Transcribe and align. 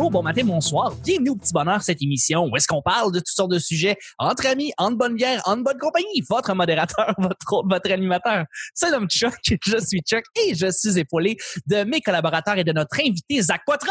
bonjour, 0.00 0.10
bon 0.10 0.22
matin, 0.22 0.44
bonsoir. 0.44 0.94
Bienvenue 1.04 1.28
au 1.28 1.36
Petit 1.36 1.52
Bonheur, 1.52 1.82
cette 1.82 2.00
émission 2.00 2.48
où 2.50 2.56
est-ce 2.56 2.66
qu'on 2.66 2.80
parle 2.80 3.12
de 3.12 3.18
toutes 3.18 3.28
sortes 3.28 3.50
de 3.50 3.58
sujets 3.58 3.98
entre 4.18 4.46
amis, 4.46 4.72
en 4.78 4.92
bonne 4.92 5.14
bière, 5.14 5.42
en 5.44 5.58
bonne 5.58 5.76
compagnie. 5.76 6.24
Votre 6.26 6.54
modérateur, 6.54 7.14
votre, 7.18 7.68
votre 7.68 7.92
animateur, 7.92 8.46
c'est 8.72 8.90
l'homme 8.90 9.10
Chuck. 9.10 9.34
Je 9.44 9.76
suis 9.78 10.00
Chuck 10.00 10.24
et 10.36 10.54
je 10.54 10.70
suis 10.70 10.98
épaulé 10.98 11.36
de 11.66 11.84
mes 11.84 12.00
collaborateurs 12.00 12.56
et 12.56 12.64
de 12.64 12.72
notre 12.72 12.98
invité, 12.98 13.42
Zach 13.42 13.60
Poitras. 13.66 13.90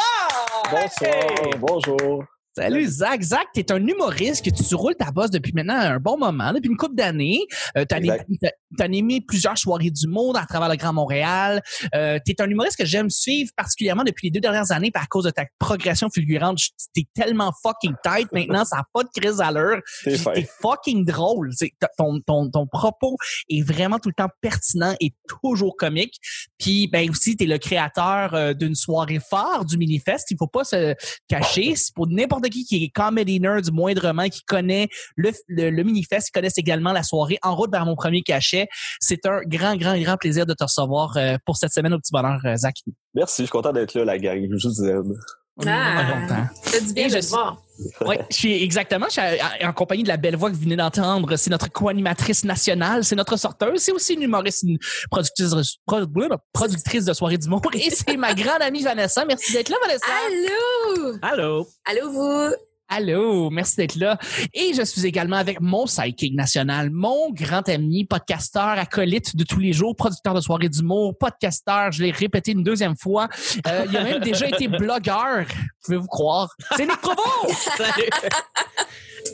Bonsoir, 0.71 1.59
bonjour. 1.59 2.23
Salut 2.59 2.85
Zach. 2.87 3.21
Zach, 3.21 3.47
tu 3.53 3.61
es 3.61 3.71
un 3.71 3.87
humoriste 3.87 4.43
que 4.43 4.49
tu 4.49 4.75
roules 4.75 4.95
ta 4.95 5.11
bosse 5.11 5.31
depuis 5.31 5.53
maintenant 5.53 5.75
un 5.75 5.97
bon 5.97 6.17
moment, 6.17 6.51
depuis 6.51 6.67
une 6.67 6.75
couple 6.75 6.95
d'années. 6.95 7.39
Euh, 7.77 7.85
tu 7.89 7.95
as, 7.95 8.83
animé 8.83 9.21
plusieurs 9.21 9.57
soirées 9.57 9.91
du 9.91 10.07
monde 10.07 10.35
à 10.35 10.45
travers 10.45 10.67
le 10.67 10.75
Grand 10.75 10.91
Montréal. 10.91 11.61
Euh, 11.95 12.19
tu 12.25 12.33
es 12.33 12.41
un 12.41 12.49
humoriste 12.49 12.75
que 12.75 12.83
j'aime 12.83 13.09
suivre 13.09 13.49
particulièrement 13.55 14.03
depuis 14.03 14.27
les 14.27 14.31
deux 14.31 14.41
dernières 14.41 14.73
années 14.73 14.91
par 14.91 15.07
cause 15.07 15.23
de 15.23 15.29
ta 15.29 15.45
progression 15.57 16.09
fulgurante. 16.09 16.57
Tu 16.93 17.01
es 17.01 17.07
tellement 17.15 17.53
fucking 17.63 17.93
tight 18.03 18.27
maintenant, 18.33 18.65
ça 18.65 18.77
n'a 18.77 18.83
pas 18.91 19.03
de 19.03 19.09
crise 19.15 19.39
à 19.39 19.51
l'heure. 19.51 19.79
Tu 20.03 20.09
es 20.09 20.49
fucking 20.61 21.05
drôle. 21.05 21.51
Ton, 21.97 22.19
ton, 22.19 22.49
ton 22.49 22.67
propos 22.67 23.15
est 23.49 23.61
vraiment 23.61 23.99
tout 23.99 24.09
le 24.09 24.15
temps 24.15 24.29
pertinent 24.41 24.95
et 24.99 25.13
toujours 25.41 25.77
comique. 25.77 26.15
Puis 26.57 26.87
ben 26.87 27.09
aussi, 27.09 27.37
tu 27.37 27.45
es 27.45 27.47
le 27.47 27.57
créateur 27.57 28.33
euh, 28.33 28.53
d'une 28.53 28.75
soirée 28.75 29.19
phare 29.19 29.63
du 29.63 29.77
Minifest. 29.77 30.29
Il 30.31 30.37
faut 30.37 30.47
pas 30.47 30.65
se 30.65 30.93
cacher. 31.29 31.75
C'est 31.77 31.93
pour 31.93 32.07
n'importe 32.07 32.48
qui 32.49 32.83
est 32.83 32.89
comedy 32.89 33.39
nerd 33.39 33.71
moindrement, 33.71 34.27
qui 34.29 34.41
connaît 34.43 34.89
le, 35.15 35.31
le, 35.47 35.83
Minifest, 35.83 36.27
qui 36.27 36.31
connaissent 36.31 36.57
également 36.57 36.91
la 36.91 37.03
soirée 37.03 37.37
En 37.43 37.55
route 37.55 37.71
vers 37.71 37.85
mon 37.85 37.95
premier 37.95 38.21
cachet. 38.21 38.67
C'est 38.99 39.25
un 39.25 39.41
grand, 39.45 39.75
grand, 39.75 39.97
grand 39.99 40.17
plaisir 40.17 40.45
de 40.45 40.53
te 40.53 40.63
recevoir 40.63 41.17
euh, 41.17 41.37
pour 41.45 41.57
cette 41.57 41.73
semaine 41.73 41.93
au 41.93 41.99
Petit 41.99 42.11
Bonheur, 42.11 42.39
euh, 42.45 42.55
Zach. 42.55 42.75
Merci, 43.13 43.43
je 43.43 43.45
suis 43.47 43.51
content 43.51 43.71
d'être 43.71 43.93
là, 43.95 44.05
la 44.05 44.17
gang. 44.17 44.47
Je 44.51 44.67
vous 44.67 44.83
aime. 44.85 45.13
On 45.61 45.67
ah, 45.67 46.47
est 46.73 46.81
du 46.81 46.93
bien 46.93 47.07
de 47.07 47.27
voir. 47.27 47.57
Oui, 48.05 48.15
je 48.29 48.35
suis 48.35 48.63
exactement. 48.63 49.07
Je 49.07 49.19
suis 49.19 49.65
en 49.65 49.73
compagnie 49.73 50.03
de 50.03 50.07
la 50.07 50.15
belle 50.15 50.37
voix 50.37 50.49
que 50.49 50.55
vous 50.55 50.61
venez 50.61 50.77
d'entendre. 50.77 51.35
C'est 51.35 51.49
notre 51.49 51.69
co-animatrice 51.69 52.45
nationale, 52.45 53.03
c'est 53.03 53.15
notre 53.15 53.35
sorteuse, 53.37 53.81
c'est 53.81 53.91
aussi 53.91 54.13
une 54.13 54.23
humoriste, 54.23 54.63
une 54.63 54.77
productrice, 55.11 55.53
productrice 56.53 57.05
de 57.05 57.13
soirée 57.13 57.37
du 57.37 57.49
monde. 57.49 57.61
Et 57.73 57.89
c'est 57.89 58.15
ma 58.15 58.33
grande 58.33 58.61
amie 58.61 58.83
Vanessa. 58.83 59.25
Merci 59.25 59.53
d'être 59.53 59.69
là, 59.69 59.77
Vanessa. 59.81 60.05
Allô? 60.27 61.17
Allô? 61.21 61.67
Allô, 61.85 62.11
vous? 62.11 62.55
Allô, 62.91 63.51
merci 63.51 63.75
d'être 63.75 63.95
là. 63.95 64.17
Et 64.51 64.73
je 64.73 64.81
suis 64.81 65.05
également 65.05 65.35
avec 65.35 65.61
mon 65.61 65.85
sidekick 65.85 66.33
national, 66.33 66.89
mon 66.89 67.31
grand 67.31 67.69
ami, 67.69 68.03
podcasteur, 68.05 68.63
acolyte 68.63 69.35
de 69.35 69.43
tous 69.43 69.59
les 69.59 69.73
jours, 69.73 69.95
producteur 69.95 70.33
de 70.33 70.41
soirée 70.41 70.69
d'humour, 70.69 71.15
podcasteur, 71.15 71.91
je 71.91 72.01
l'ai 72.01 72.09
répété 72.09 72.51
une 72.53 72.63
deuxième 72.63 72.95
fois. 72.97 73.29
Euh, 73.67 73.85
il 73.87 73.95
a 73.95 74.03
même 74.03 74.21
déjà 74.21 74.47
été 74.47 74.67
blogueur, 74.67 75.45
pouvez-vous 75.83 76.07
croire? 76.07 76.49
C'est 76.75 76.87
Nick 76.87 76.99
Provo! 76.99 77.53
Salut! 77.77 78.09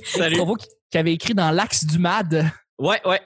Salut. 0.03 0.35
Provo 0.35 0.57
qui 0.91 0.97
avait 0.97 1.13
écrit 1.13 1.33
dans 1.33 1.51
l'axe 1.51 1.85
du 1.85 1.97
MAD. 1.97 2.51
Ouais, 2.77 3.01
ouais. 3.05 3.21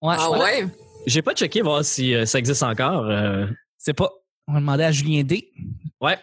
ouais 0.00 0.16
ah 0.18 0.30
ouais? 0.30 0.66
J'ai 1.06 1.20
pas 1.20 1.34
checké 1.34 1.60
voir 1.60 1.84
si 1.84 2.14
euh, 2.14 2.24
ça 2.24 2.38
existe 2.38 2.62
encore. 2.62 3.04
Euh. 3.04 3.46
C'est 3.76 3.92
pas. 3.92 4.10
On 4.48 4.54
va 4.54 4.60
demander 4.60 4.84
à 4.84 4.92
Julien 4.92 5.22
D. 5.24 5.52
Ouais. 6.00 6.18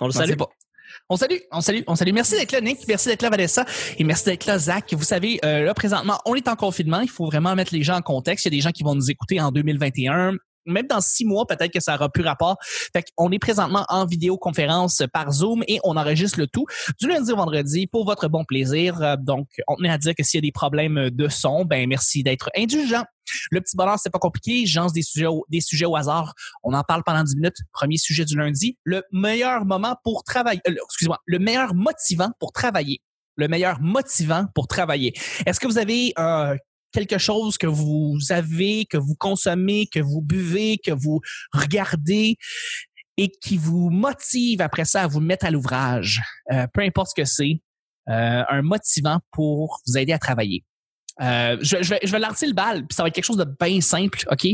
On 0.00 0.06
le 0.06 0.12
salue. 0.12 0.36
pas. 0.36 0.50
On 1.08 1.16
salue, 1.16 1.36
on 1.52 1.60
salue, 1.60 1.82
on 1.86 1.94
salue. 1.94 2.12
Merci 2.12 2.34
d'être 2.34 2.50
là, 2.50 2.60
Nick. 2.60 2.78
Merci 2.88 3.08
d'être 3.08 3.22
là, 3.22 3.30
Vanessa. 3.30 3.64
Et 3.96 4.02
merci 4.02 4.24
d'être 4.24 4.44
là, 4.46 4.58
Zach. 4.58 4.92
Vous 4.92 5.04
savez, 5.04 5.38
euh, 5.44 5.64
là, 5.64 5.72
présentement, 5.72 6.18
on 6.24 6.34
est 6.34 6.48
en 6.48 6.56
confinement. 6.56 7.00
Il 7.00 7.08
faut 7.08 7.26
vraiment 7.26 7.54
mettre 7.54 7.72
les 7.72 7.84
gens 7.84 7.96
en 7.96 8.02
contexte. 8.02 8.44
Il 8.44 8.48
y 8.48 8.54
a 8.54 8.56
des 8.58 8.60
gens 8.60 8.72
qui 8.72 8.82
vont 8.82 8.96
nous 8.96 9.08
écouter 9.08 9.40
en 9.40 9.52
2021 9.52 10.32
même 10.66 10.86
dans 10.86 11.00
six 11.00 11.24
mois, 11.24 11.46
peut-être 11.46 11.72
que 11.72 11.80
ça 11.80 11.94
aura 11.94 12.08
plus 12.08 12.22
rapport. 12.22 12.56
Fait 12.92 13.04
qu'on 13.16 13.30
est 13.30 13.38
présentement 13.38 13.84
en 13.88 14.06
vidéoconférence 14.06 15.02
par 15.12 15.32
Zoom 15.32 15.62
et 15.68 15.80
on 15.84 15.96
enregistre 15.96 16.38
le 16.38 16.46
tout 16.46 16.66
du 17.00 17.08
lundi 17.08 17.32
au 17.32 17.36
vendredi 17.36 17.86
pour 17.86 18.04
votre 18.04 18.28
bon 18.28 18.44
plaisir. 18.44 19.00
Euh, 19.02 19.16
donc, 19.18 19.48
on 19.68 19.76
tenait 19.76 19.90
à 19.90 19.98
dire 19.98 20.14
que 20.16 20.22
s'il 20.22 20.38
y 20.38 20.42
a 20.42 20.46
des 20.46 20.52
problèmes 20.52 21.10
de 21.10 21.28
son, 21.28 21.64
ben 21.64 21.88
merci 21.88 22.22
d'être 22.22 22.50
indulgent. 22.56 23.04
Le 23.50 23.60
petit 23.60 23.76
bonheur, 23.76 23.98
c'est 23.98 24.10
pas 24.10 24.18
compliqué. 24.18 24.66
J'ance 24.66 24.92
des 24.92 25.02
sujets, 25.02 25.26
au, 25.26 25.44
des 25.48 25.60
sujets 25.60 25.86
au 25.86 25.96
hasard. 25.96 26.34
On 26.62 26.74
en 26.74 26.82
parle 26.82 27.02
pendant 27.04 27.24
10 27.24 27.36
minutes. 27.36 27.58
Premier 27.72 27.96
sujet 27.96 28.24
du 28.24 28.36
lundi. 28.36 28.78
Le 28.84 29.02
meilleur 29.12 29.64
moment 29.64 29.96
pour 30.04 30.22
travailler. 30.22 30.60
Euh, 30.68 30.74
excusez-moi. 30.84 31.18
Le 31.26 31.38
meilleur 31.38 31.74
motivant 31.74 32.30
pour 32.38 32.52
travailler 32.52 33.00
le 33.36 33.48
meilleur 33.48 33.80
motivant 33.80 34.46
pour 34.54 34.66
travailler. 34.66 35.12
Est-ce 35.44 35.60
que 35.60 35.66
vous 35.66 35.78
avez 35.78 36.12
euh, 36.18 36.56
quelque 36.96 37.18
chose 37.18 37.58
que 37.58 37.66
vous 37.66 38.16
avez, 38.30 38.86
que 38.86 38.96
vous 38.96 39.14
consommez, 39.16 39.86
que 39.86 40.00
vous 40.00 40.22
buvez, 40.22 40.78
que 40.78 40.92
vous 40.92 41.20
regardez 41.52 42.38
et 43.18 43.28
qui 43.28 43.58
vous 43.58 43.90
motive 43.90 44.62
après 44.62 44.86
ça 44.86 45.02
à 45.02 45.06
vous 45.06 45.20
mettre 45.20 45.44
à 45.44 45.50
l'ouvrage, 45.50 46.22
euh, 46.52 46.66
peu 46.72 46.80
importe 46.80 47.10
ce 47.14 47.20
que 47.20 47.26
c'est, 47.26 47.60
euh, 48.08 48.42
un 48.48 48.62
motivant 48.62 49.18
pour 49.30 49.78
vous 49.86 49.98
aider 49.98 50.14
à 50.14 50.18
travailler. 50.18 50.64
Euh, 51.22 51.56
je, 51.60 51.82
je, 51.82 51.90
vais, 51.90 52.00
je 52.02 52.12
vais 52.12 52.18
lancer 52.18 52.46
le 52.46 52.52
bal, 52.52 52.86
puis 52.86 52.94
ça 52.94 53.02
va 53.02 53.08
être 53.08 53.14
quelque 53.14 53.24
chose 53.24 53.36
de 53.36 53.46
bien 53.60 53.80
simple, 53.80 54.18
OK? 54.30 54.46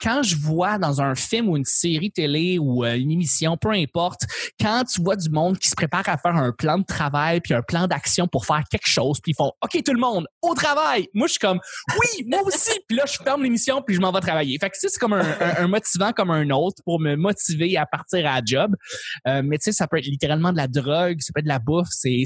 Quand 0.00 0.22
je 0.22 0.36
vois 0.36 0.78
dans 0.78 1.00
un 1.00 1.14
film 1.14 1.48
ou 1.48 1.56
une 1.56 1.64
série 1.64 2.10
télé 2.10 2.58
ou 2.58 2.84
euh, 2.84 2.94
une 2.94 3.10
émission, 3.10 3.56
peu 3.56 3.70
importe, 3.70 4.22
quand 4.60 4.84
tu 4.84 5.02
vois 5.02 5.16
du 5.16 5.30
monde 5.30 5.58
qui 5.58 5.68
se 5.68 5.74
prépare 5.74 6.08
à 6.08 6.18
faire 6.18 6.36
un 6.36 6.52
plan 6.52 6.78
de 6.78 6.84
travail 6.84 7.40
puis 7.40 7.54
un 7.54 7.62
plan 7.62 7.86
d'action 7.86 8.26
pour 8.26 8.44
faire 8.44 8.62
quelque 8.70 8.86
chose, 8.88 9.18
puis 9.20 9.32
ils 9.32 9.34
font 9.34 9.52
OK 9.62 9.82
tout 9.84 9.94
le 9.94 10.00
monde, 10.00 10.26
au 10.42 10.54
travail. 10.54 11.08
Moi 11.14 11.26
je 11.26 11.32
suis 11.32 11.40
comme 11.40 11.60
oui, 11.98 12.24
moi 12.26 12.42
aussi. 12.42 12.78
puis 12.86 12.96
là 12.96 13.04
je 13.06 13.16
ferme 13.22 13.42
l'émission 13.42 13.82
puis 13.82 13.94
je 13.94 14.00
m'en 14.00 14.12
vais 14.12 14.20
travailler. 14.20 14.58
Fait 14.58 14.68
que 14.68 14.76
c'est 14.78 14.94
comme 14.98 15.14
un, 15.14 15.24
un, 15.40 15.68
motivant 15.68 16.12
comme 16.12 16.30
un 16.30 16.50
autre 16.50 16.82
pour 16.84 17.00
me 17.00 17.16
motiver 17.16 17.76
à 17.76 17.86
partir 17.86 18.26
à 18.26 18.40
la 18.40 18.42
job. 18.44 18.74
Euh, 19.26 19.42
mais 19.44 19.58
tu 19.58 19.64
sais 19.64 19.72
ça 19.72 19.86
peut 19.86 19.98
être 19.98 20.06
littéralement 20.06 20.52
de 20.52 20.58
la 20.58 20.68
drogue, 20.68 21.16
ça 21.20 21.32
peut 21.34 21.40
être 21.40 21.44
de 21.44 21.48
la 21.48 21.58
bouffe, 21.58 21.88
c'est 21.90 22.24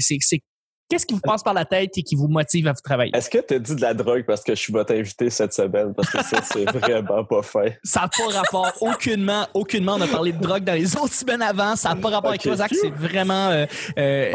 Qu'est-ce 0.87 1.07
qui 1.07 1.15
vous 1.15 1.21
passe 1.21 1.41
par 1.41 1.55
la 1.55 1.65
tête 1.65 1.97
et 1.97 2.03
qui 2.03 2.15
vous 2.15 2.27
motive 2.27 2.67
à 2.67 2.73
vous 2.73 2.81
travailler? 2.83 3.11
Est-ce 3.15 3.29
que 3.29 3.39
tu 3.39 3.55
as 3.55 3.59
dit 3.59 3.75
de 3.75 3.81
la 3.81 3.95
drogue 3.95 4.23
parce 4.23 4.43
que 4.43 4.53
je 4.53 4.59
suis 4.59 4.71
votre 4.71 4.93
invité 4.93 5.31
cette 5.31 5.51
semaine? 5.51 5.95
Parce 5.95 6.11
que 6.11 6.23
ça, 6.23 6.43
c'est 6.43 6.69
vraiment 6.77 7.25
pas 7.25 7.41
fait. 7.41 7.79
Ça 7.83 8.01
n'a 8.01 8.09
pas 8.09 8.39
rapport 8.39 8.71
aucunement, 8.81 9.47
aucunement. 9.55 9.95
On 9.95 10.01
a 10.01 10.07
parlé 10.07 10.31
de 10.31 10.39
drogue 10.39 10.63
dans 10.63 10.75
les 10.75 10.95
autres 10.95 11.13
semaines 11.13 11.41
avant. 11.41 11.75
Ça 11.75 11.89
n'a 11.89 11.95
pas 11.95 12.09
rapport 12.09 12.29
avec 12.29 12.41
toi, 12.41 12.55
Zach. 12.57 12.71
C'est 12.71 12.91
vraiment, 12.91 13.49
euh, 13.49 13.65
euh, 13.97 14.31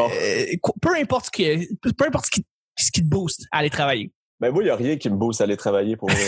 peu 0.81 0.93
importe 0.99 1.27
ce 1.27 1.31
qui, 1.31 1.77
peu 1.81 2.05
importe 2.05 2.25
ce 2.25 2.31
qui, 2.31 2.45
ce 2.77 2.91
qui 2.91 3.01
te 3.01 3.07
booste 3.07 3.45
à 3.51 3.59
aller 3.59 3.69
travailler. 3.69 4.11
Ben, 4.41 4.51
moi, 4.51 4.61
il 4.61 4.65
n'y 4.65 4.71
a 4.71 4.75
rien 4.75 4.97
qui 4.97 5.09
me 5.09 5.15
booste 5.15 5.39
à 5.39 5.45
aller 5.45 5.55
travailler 5.55 5.95
pour 5.95 6.09
vrai. 6.09 6.27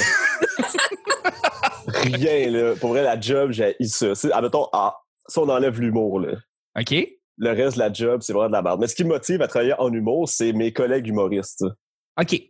rien, 1.88 2.50
là. 2.50 2.76
Pour 2.80 2.92
vrai, 2.92 3.04
la 3.04 3.20
job, 3.20 3.52
j'ai 3.52 3.76
ça. 3.82 4.14
Admettons, 4.32 4.68
ah, 4.72 4.96
si 5.28 5.38
on 5.38 5.50
enlève 5.50 5.82
l'humour, 5.82 6.22
là. 6.22 6.38
OK 6.80 6.96
le 7.38 7.52
reste 7.52 7.76
de 7.76 7.80
la 7.80 7.92
job, 7.92 8.22
c'est 8.22 8.34
vraiment 8.34 8.50
de 8.50 8.54
la 8.54 8.62
merde. 8.62 8.80
Mais 8.80 8.88
ce 8.88 8.96
qui 8.96 9.04
me 9.04 9.10
motive 9.10 9.42
à 9.42 9.48
travailler 9.48 9.74
en 9.80 9.92
humour, 9.92 10.30
c'est 10.30 10.54
mes 10.54 10.72
collègues 10.72 11.08
humoristes. 11.08 11.66
OK. 12.20 12.42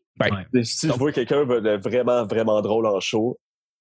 Si 0.63 0.87
je 0.87 0.93
vois 0.93 1.11
quelqu'un 1.11 1.45
de 1.45 1.77
vraiment, 1.81 2.25
vraiment 2.25 2.61
drôle 2.61 2.85
en 2.85 2.99
show, 2.99 3.39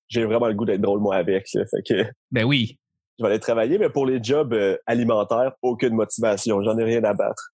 j'ai 0.08 0.24
vraiment 0.24 0.48
le 0.48 0.54
goût 0.54 0.64
d'être 0.64 0.80
drôle 0.80 1.00
moi 1.00 1.16
avec. 1.16 1.46
Fait 1.48 1.82
que, 1.86 2.04
ben 2.30 2.44
oui. 2.44 2.78
Je 3.18 3.24
vais 3.24 3.30
aller 3.30 3.40
travailler, 3.40 3.78
mais 3.78 3.90
pour 3.90 4.06
les 4.06 4.22
jobs 4.22 4.52
euh, 4.54 4.76
alimentaires, 4.86 5.52
aucune 5.60 5.94
motivation. 5.94 6.62
J'en 6.62 6.78
ai 6.78 6.84
rien 6.84 7.04
à 7.04 7.12
battre. 7.12 7.50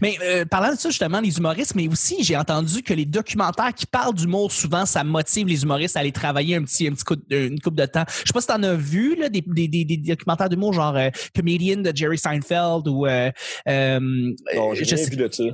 Mais 0.00 0.16
euh, 0.22 0.44
parlant 0.44 0.72
de 0.74 0.78
ça, 0.78 0.88
justement, 0.88 1.20
les 1.20 1.36
humoristes, 1.38 1.74
mais 1.74 1.88
aussi, 1.88 2.22
j'ai 2.22 2.36
entendu 2.36 2.82
que 2.82 2.94
les 2.94 3.04
documentaires 3.04 3.74
qui 3.74 3.86
parlent 3.86 4.14
d'humour, 4.14 4.52
souvent, 4.52 4.86
ça 4.86 5.04
motive 5.04 5.46
les 5.46 5.62
humoristes 5.62 5.96
à 5.96 6.00
aller 6.00 6.12
travailler 6.12 6.56
un 6.56 6.62
petit, 6.62 6.86
un 6.86 6.92
petit 6.92 7.04
coup, 7.04 7.16
une 7.30 7.60
coupe 7.60 7.76
de 7.76 7.86
temps. 7.86 8.04
Je 8.08 8.26
sais 8.26 8.32
pas 8.32 8.40
si 8.40 8.46
t'en 8.46 8.62
as 8.62 8.74
vu, 8.74 9.16
là, 9.16 9.28
des, 9.28 9.42
des, 9.46 9.68
des, 9.68 9.84
des 9.84 9.96
documentaires 9.96 10.48
d'humour, 10.48 10.72
genre 10.72 10.96
euh, 10.96 11.10
Comedian 11.34 11.78
de 11.78 11.92
Jerry 11.94 12.18
Seinfeld 12.18 12.88
ou... 12.88 13.06
Euh, 13.06 13.30
euh 13.68 14.00
non, 14.00 14.74
j'ai 14.74 14.84
rien 14.84 15.04
vu 15.06 15.16
de 15.16 15.28
ça. 15.30 15.44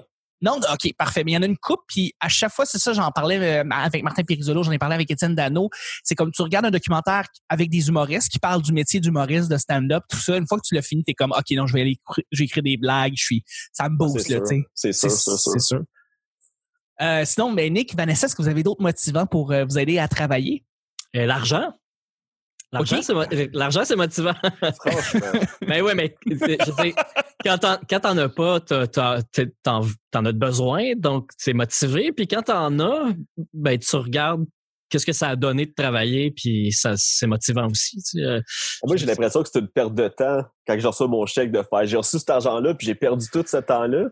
Non, 0.43 0.59
OK, 0.73 0.93
parfait. 0.97 1.23
Mais 1.25 1.33
il 1.33 1.34
y 1.34 1.39
en 1.39 1.43
a 1.43 1.47
une 1.47 1.59
coupe, 1.59 1.81
puis 1.87 2.15
à 2.21 2.28
chaque 2.28 2.53
fois, 2.53 2.65
c'est 2.65 2.78
ça, 2.78 2.93
j'en 2.93 3.11
parlais 3.11 3.39
euh, 3.39 3.69
avec 3.71 4.03
Martin 4.03 4.23
Pirizolo, 4.23 4.62
j'en 4.62 4.73
ai 4.73 4.79
parlé 4.79 4.94
avec 4.94 5.11
Étienne 5.11 5.35
Dano. 5.35 5.69
C'est 6.03 6.14
comme 6.14 6.32
tu 6.32 6.43
regardes 6.43 6.67
un 6.67 6.70
documentaire 6.70 7.26
avec 7.49 7.69
des 7.69 7.88
humoristes 7.88 8.31
qui 8.31 8.38
parlent 8.38 8.62
du 8.62 8.73
métier 8.73 9.00
d'humoriste, 9.00 9.50
de 9.50 9.59
stand-up, 9.59 10.05
tout 10.09 10.19
ça. 10.19 10.37
Une 10.37 10.47
fois 10.47 10.59
que 10.59 10.67
tu 10.67 10.75
l'as 10.75 10.82
fini, 10.82 11.05
t'es 11.05 11.14
comme, 11.14 11.32
OK, 11.32 11.50
non, 11.53 11.67
je 11.67 11.75
vais 11.75 11.82
aller, 11.82 11.99
je 12.32 12.43
écrire 12.43 12.62
des 12.62 12.76
blagues, 12.76 13.12
je 13.17 13.23
suis, 13.23 13.44
ça 13.73 13.88
me 13.88 13.97
booste, 13.97 14.29
là, 14.29 14.41
tu 14.41 14.47
sais. 14.47 14.62
C'est 14.75 14.93
sûr, 14.93 15.11
c'est 15.11 15.37
sûr. 15.37 15.53
C'est 15.53 15.61
sûr. 15.61 15.82
Euh, 17.03 17.25
sinon, 17.25 17.53
ben, 17.53 17.73
Nick, 17.73 17.94
Vanessa, 17.94 18.26
est-ce 18.26 18.37
que 18.37 18.43
vous 18.43 18.49
avez 18.49 18.62
d'autres 18.62 18.82
motivants 18.82 19.26
pour 19.26 19.53
euh, 19.53 19.64
vous 19.64 19.79
aider 19.79 19.99
à 19.99 20.09
travailler? 20.09 20.64
L'argent? 21.12 21.73
L'argent, 22.72 23.02
c'est, 23.02 23.50
l'argent, 23.52 23.84
c'est 23.84 23.96
motivant. 23.96 24.34
Franchement. 24.81 25.40
mais 25.67 25.81
oui, 25.81 25.93
mais 25.96 26.14
je 26.25 26.70
sais, 26.70 26.94
quand 27.44 27.58
t'en, 27.58 27.78
quand 27.88 28.00
t'en 28.00 28.17
as 28.17 28.28
pas, 28.28 28.61
t'en, 28.61 29.17
t'en 30.12 30.25
as 30.25 30.32
besoin, 30.32 30.94
donc 30.96 31.31
c'est 31.37 31.52
motivé. 31.52 32.12
Puis 32.12 32.28
quand 32.28 32.43
t'en 32.43 32.78
as, 32.78 33.12
ben 33.52 33.76
tu 33.76 33.96
regardes 33.96 34.44
qu'est-ce 34.88 35.06
que 35.06 35.12
ça 35.12 35.31
a 35.31 35.37
donné 35.37 35.67
de 35.67 35.72
travailler, 35.72 36.31
puis 36.31 36.72
ça 36.72 36.94
c'est 36.96 37.26
motivant 37.26 37.67
aussi. 37.69 38.02
Euh. 38.17 38.40
Moi, 38.84 38.96
j'ai 38.96 39.06
l'impression 39.06 39.43
que 39.43 39.49
c'est 39.52 39.61
une 39.61 39.69
perte 39.69 39.94
de 39.94 40.08
temps 40.08 40.43
quand 40.66 40.78
je 40.78 40.87
reçois 40.87 41.08
mon 41.08 41.26
chèque 41.26 41.50
de 41.50 41.62
faire. 41.62 41.87
J'ai 41.87 41.96
reçu 41.96 42.19
cet 42.19 42.31
argent-là, 42.31 42.75
puis 42.75 42.87
j'ai 42.87 42.94
perdu 42.94 43.26
tout 43.32 43.44
ce 43.46 43.56
temps-là. 43.56 44.08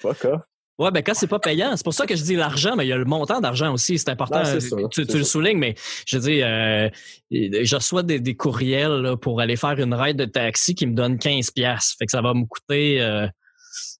Fuck 0.00 0.24
off. 0.24 0.42
Ouais, 0.78 0.90
ben 0.90 1.02
quand 1.02 1.14
c'est 1.14 1.26
pas 1.26 1.38
payant, 1.38 1.74
c'est 1.74 1.84
pour 1.84 1.94
ça 1.94 2.06
que 2.06 2.14
je 2.14 2.22
dis 2.22 2.36
l'argent, 2.36 2.76
mais 2.76 2.84
il 2.84 2.88
y 2.88 2.92
a 2.92 2.98
le 2.98 3.06
montant 3.06 3.40
d'argent 3.40 3.72
aussi, 3.72 3.98
c'est 3.98 4.10
important. 4.10 4.42
tu, 4.90 5.04
le 5.04 5.24
soulignes, 5.24 5.58
mais 5.58 5.74
je 6.06 6.18
dis, 6.18 6.42
euh, 6.42 6.90
je 7.30 7.74
reçois 7.74 8.02
des, 8.02 8.34
courriels 8.34 9.16
pour 9.22 9.40
aller 9.40 9.56
faire 9.56 9.78
une 9.80 9.94
ride 9.94 10.18
de 10.18 10.26
taxi 10.26 10.74
qui 10.74 10.86
me 10.86 10.94
donne 10.94 11.18
15 11.18 11.50
pièces, 11.52 11.94
fait 11.98 12.04
que 12.04 12.12
ça 12.12 12.20
va 12.20 12.34
me 12.34 12.44
coûter 12.44 13.00
euh, 13.00 13.26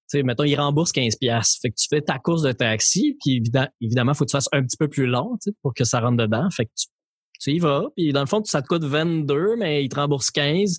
sais, 0.07 0.23
mettons, 0.23 0.45
il 0.45 0.55
rembourse 0.57 0.93
15 0.93 1.17
pièces. 1.17 1.59
Fait 1.61 1.71
que 1.71 1.77
tu 1.77 1.87
fais 1.89 2.01
ta 2.01 2.19
course 2.19 2.43
de 2.43 2.53
taxi, 2.53 3.17
puis 3.23 3.37
évidemment, 3.37 3.69
évidemment, 3.81 4.15
faut 4.15 4.25
que 4.25 4.31
tu 4.31 4.37
fasses 4.37 4.49
un 4.53 4.63
petit 4.63 4.77
peu 4.77 4.89
plus 4.89 5.07
long, 5.07 5.37
pour 5.63 5.75
que 5.75 5.85
ça 5.85 6.01
rentre 6.01 6.17
dedans. 6.17 6.49
Fait 6.51 6.67
que 6.67 6.71
tu, 6.77 6.87
tu 7.41 7.53
y 7.53 7.59
vas, 7.59 7.85
puis 7.97 8.13
dans 8.13 8.21
le 8.21 8.27
fond, 8.27 8.43
ça 8.45 8.63
te 8.63 8.67
coûte 8.67 8.85
22, 8.85 9.57
mais 9.57 9.85
il 9.85 9.89
te 9.89 9.97
rembourse 9.97 10.31
15. 10.31 10.79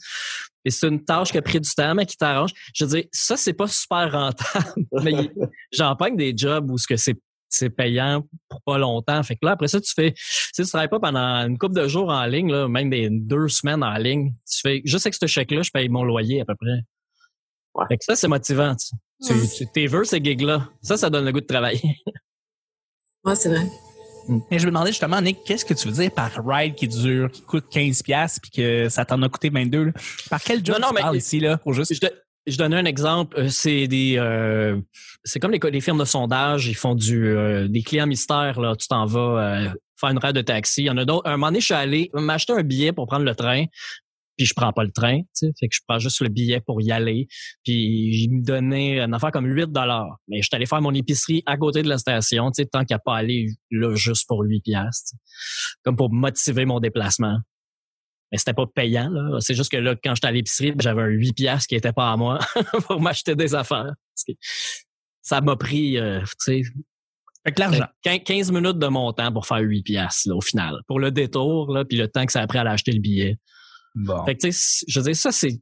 Et 0.68 0.70
c'est 0.70 0.90
une 0.90 1.02
tâche 1.02 1.32
qui 1.32 1.38
a 1.38 1.42
pris 1.42 1.62
du 1.62 1.70
temps, 1.70 1.96
mais 1.96 2.06
qui 2.06 2.18
t'arrange. 2.18 2.52
Je 2.76 2.84
veux 2.84 2.90
dire, 2.90 3.06
ça, 3.14 3.38
c'est 3.38 3.54
pas 3.54 3.68
super 3.68 4.12
rentable. 4.12 4.74
mais 5.02 5.32
j'en 5.72 5.96
que 5.96 6.18
des 6.18 6.34
jobs 6.36 6.70
où 6.70 6.78
ce 6.78 6.86
que 6.86 6.98
c'est 6.98 7.16
c'est 7.50 7.70
payant 7.70 8.28
pour 8.50 8.62
pas 8.64 8.78
longtemps. 8.78 9.24
Fait 9.24 9.36
que 9.36 9.46
là, 9.46 9.52
après 9.52 9.70
ça, 9.70 9.80
tu 9.80 9.94
fais, 9.94 10.14
si 10.18 10.64
tu 10.64 10.68
travailles 10.68 10.90
pas 10.90 11.00
pendant 11.00 11.48
une 11.48 11.58
couple 11.58 11.76
de 11.76 11.88
jours 11.88 12.10
en 12.10 12.26
ligne, 12.26 12.52
là, 12.52 12.68
même 12.68 12.90
des 12.90 13.08
deux 13.10 13.48
semaines 13.48 13.82
en 13.82 13.96
ligne, 13.98 14.34
tu 14.46 14.60
fais, 14.60 14.82
juste 14.84 15.06
avec 15.06 15.14
ce 15.14 15.26
chèque-là, 15.28 15.62
je 15.62 15.72
paye 15.72 15.88
mon 15.88 16.04
loyer 16.04 16.42
à 16.42 16.46
peu 16.46 16.56
près. 16.60 16.82
Ouais. 17.76 17.86
Fait 17.88 17.98
que 17.98 18.04
ça, 18.04 18.18
c'est 18.18 18.28
motivant. 18.28 18.76
Tu, 19.26 19.34
tu, 19.56 19.66
t'es 19.74 19.88
veux 19.88 20.04
ces 20.04 20.22
gigs-là. 20.22 20.68
Ça, 20.82 20.98
ça 20.98 21.10
donne 21.10 21.24
le 21.24 21.32
goût 21.32 21.40
de 21.40 21.46
travailler. 21.46 21.80
ouais, 23.24 23.36
c'est 23.36 23.48
vrai. 23.48 23.66
Mm. 24.28 24.40
Mais 24.52 24.60
je 24.60 24.66
me 24.66 24.72
demandais 24.72 24.92
justement, 24.92 25.22
Nick, 25.22 25.44
qu'est-ce 25.46 25.66
que 25.66 25.74
tu 25.74 25.88
veux 25.88 25.94
dire 25.94 26.12
par 26.12 26.32
ride 26.46 26.76
qui 26.76 26.88
dure, 26.88 27.32
qui 27.32 27.42
coûte 27.42 27.66
15$ 27.72 28.40
puis 28.42 28.52
que 28.52 28.90
ça 28.90 29.06
t'en 29.06 29.22
a 29.22 29.30
coûté 29.30 29.50
22$? 29.50 29.94
Par 30.30 30.42
quel 30.42 30.66
job 30.66 30.78
non, 30.80 30.88
non, 30.88 30.94
tu 30.96 31.02
parles 31.02 31.18
ici, 31.18 31.40
là, 31.40 31.58
pour 31.58 31.74
juste... 31.74 31.94
Je, 31.94 32.08
je 32.48 32.58
donne 32.58 32.74
un 32.74 32.86
exemple. 32.86 33.38
Euh, 33.38 33.50
c'est 33.50 33.88
des, 33.88 34.16
euh, 34.18 34.80
c'est 35.24 35.40
comme 35.40 35.52
les, 35.52 35.60
les, 35.72 35.82
firmes 35.82 36.00
de 36.00 36.06
sondage. 36.06 36.68
Ils 36.68 36.76
font 36.76 36.96
du, 36.96 37.28
euh, 37.28 37.68
des 37.68 37.84
clients 37.84 38.08
mystères. 38.08 38.60
Là, 38.60 38.76
tu 38.76 38.88
t'en 38.88 39.06
vas 39.06 39.74
faire 40.00 40.10
une 40.10 40.18
ride 40.18 40.36
de 40.36 40.42
taxi. 40.42 40.84
Il 40.84 40.86
y 40.86 40.90
en 40.90 40.98
a 40.98 41.06
d'autres. 41.06 41.28
Un 41.28 41.32
moment 41.32 41.48
donné, 41.48 41.60
je 41.60 41.66
suis 41.66 41.74
allé 41.74 42.10
m'acheter 42.14 42.54
un 42.54 42.64
billet 42.64 42.94
pour 42.94 43.08
prendre 43.08 43.26
le 43.26 43.36
train 43.36 43.66
puis 44.38 44.46
je 44.46 44.54
prends 44.54 44.72
pas 44.72 44.84
le 44.84 44.92
train, 44.92 45.22
tu 45.22 45.28
sais, 45.34 45.52
fait 45.60 45.68
que 45.68 45.76
je 45.76 45.82
prends 45.88 46.00
juste 46.00 46.22
le 46.22 46.30
billet 46.30 46.62
pour 46.62 46.82
y 46.82 46.92
aller, 46.92 47.28
puis 47.64 48.24
il 48.24 48.30
me 48.32 48.44
donnait 48.44 49.00
une 49.00 49.14
affaire 49.14 49.32
comme 49.32 49.48
8 49.48 49.72
dollars. 49.72 50.18
Mais 50.28 50.42
je 50.42 50.48
suis 50.48 50.56
allé 50.56 50.66
faire 50.66 50.82
mon 50.82 50.94
épicerie 50.94 51.44
à 51.46 51.58
côté 51.58 51.82
de 51.82 51.90
la 51.90 51.98
station, 51.98 52.52
tu 52.52 52.62
sais, 52.62 52.68
tant 52.68 52.86
qu'à 52.86 53.00
pas 53.00 53.18
aller 53.18 53.48
là 53.72 53.96
juste 53.96 54.28
pour 54.28 54.44
8 54.44 54.62
piastres, 54.62 55.16
comme 55.84 55.96
pour 55.96 56.14
motiver 56.14 56.66
mon 56.66 56.80
déplacement. 56.80 57.40
Mais 58.32 58.38
c'était 58.38 58.54
pas 58.54 58.68
payant, 58.68 59.10
là. 59.10 59.40
C'est 59.40 59.56
juste 59.56 59.72
que 59.72 59.78
là, 59.78 59.96
quand 60.02 60.14
j'étais 60.14 60.28
à 60.28 60.32
l'épicerie, 60.32 60.74
j'avais 60.80 61.02
un 61.02 61.08
8 61.08 61.34
piastres 61.34 61.68
qui 61.68 61.76
était 61.76 61.94
pas 61.94 62.12
à 62.12 62.18
moi 62.18 62.40
pour 62.88 63.02
m'acheter 63.02 63.36
des 63.36 63.56
affaires. 63.56 63.94
ça 65.22 65.42
m'a 65.42 65.56
pris, 65.56 65.98
euh, 65.98 66.22
tu 66.46 66.62
sais, 66.62 66.62
l'argent. 67.58 67.88
15 68.04 68.52
minutes 68.52 68.78
de 68.78 68.88
mon 68.88 69.12
temps 69.14 69.32
pour 69.32 69.48
faire 69.48 69.60
8 69.60 69.84
piastres, 69.84 70.30
là, 70.30 70.36
au 70.36 70.42
final. 70.42 70.76
Pour 70.88 71.00
le 71.00 71.12
détour, 71.12 71.72
là, 71.72 71.86
puis 71.86 71.98
le 71.98 72.08
temps 72.08 72.26
que 72.26 72.32
ça 72.32 72.42
a 72.42 72.48
pris 72.48 72.58
à 72.58 72.64
l'acheter 72.64 72.92
le 72.92 73.00
billet. 73.00 73.38
Bon. 73.98 74.24
Fait 74.26 74.36
que, 74.36 74.48
je 74.50 75.00
veux 75.00 75.06
dire, 75.06 75.16
ça, 75.16 75.32
c'est 75.32 75.60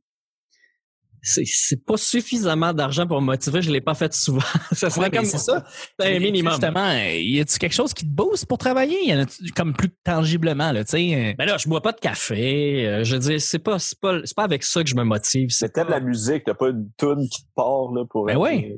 c'est 1.25 1.83
pas 1.83 1.97
suffisamment 1.97 2.71
d'argent 2.71 3.07
pour 3.07 3.19
me 3.19 3.25
motiver, 3.25 3.61
je 3.61 3.71
l'ai 3.71 3.81
pas 3.81 3.95
fait 3.95 4.13
souvent. 4.13 4.41
ça 4.71 4.89
serait 4.89 5.09
comme 5.09 5.25
ça. 5.25 5.65
un 5.99 6.19
minimum. 6.19 6.53
Justement, 6.53 6.91
y 6.93 7.39
a-tu 7.39 7.57
quelque 7.57 7.73
chose 7.73 7.93
qui 7.93 8.05
te 8.05 8.11
booste 8.11 8.45
pour 8.45 8.57
travailler? 8.57 9.07
Y 9.07 9.13
en 9.15 9.23
a 9.23 9.25
comme 9.55 9.73
plus 9.73 9.89
tangiblement 10.03 10.71
là, 10.71 10.83
tu 10.83 10.91
sais 10.91 11.35
Ben 11.37 11.45
là, 11.45 11.57
je 11.57 11.67
bois 11.67 11.81
pas 11.81 11.93
de 11.93 11.99
café, 11.99 12.87
euh, 12.87 13.03
je 13.03 13.15
veux 13.15 13.21
dire 13.21 13.41
c'est 13.41 13.59
pas 13.59 13.79
c'est 13.79 13.99
pas 13.99 14.19
c'est 14.23 14.35
pas 14.35 14.43
avec 14.43 14.63
ça 14.63 14.83
que 14.83 14.89
je 14.89 14.95
me 14.95 15.03
motive, 15.03 15.49
c'est 15.49 15.69
t'aimes 15.69 15.89
la 15.89 15.99
musique, 15.99 16.43
t'as 16.45 16.53
pas 16.53 16.69
une 16.69 16.89
tune 16.97 17.27
qui 17.27 17.41
te 17.41 17.49
part 17.55 17.91
là 17.91 18.05
pour 18.07 18.25
Ben 18.25 18.37
oui. 18.37 18.75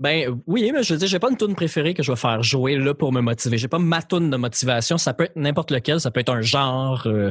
Ben 0.00 0.40
oui, 0.46 0.70
mais 0.72 0.82
je 0.82 0.94
veux 0.94 0.98
dire, 0.98 1.08
j'ai 1.08 1.18
pas 1.20 1.30
une 1.30 1.36
tune 1.36 1.54
préférée 1.54 1.94
que 1.94 2.02
je 2.02 2.10
vais 2.10 2.16
faire 2.16 2.42
jouer 2.42 2.76
là 2.76 2.94
pour 2.94 3.12
me 3.12 3.20
motiver. 3.20 3.58
J'ai 3.58 3.68
pas 3.68 3.78
ma 3.78 4.02
tune 4.02 4.28
de 4.28 4.36
motivation. 4.36 4.98
Ça 4.98 5.14
peut 5.14 5.24
être 5.24 5.36
n'importe 5.36 5.70
lequel, 5.70 6.00
ça 6.00 6.10
peut 6.10 6.20
être 6.20 6.32
un 6.32 6.40
genre. 6.40 7.06
Euh, 7.06 7.30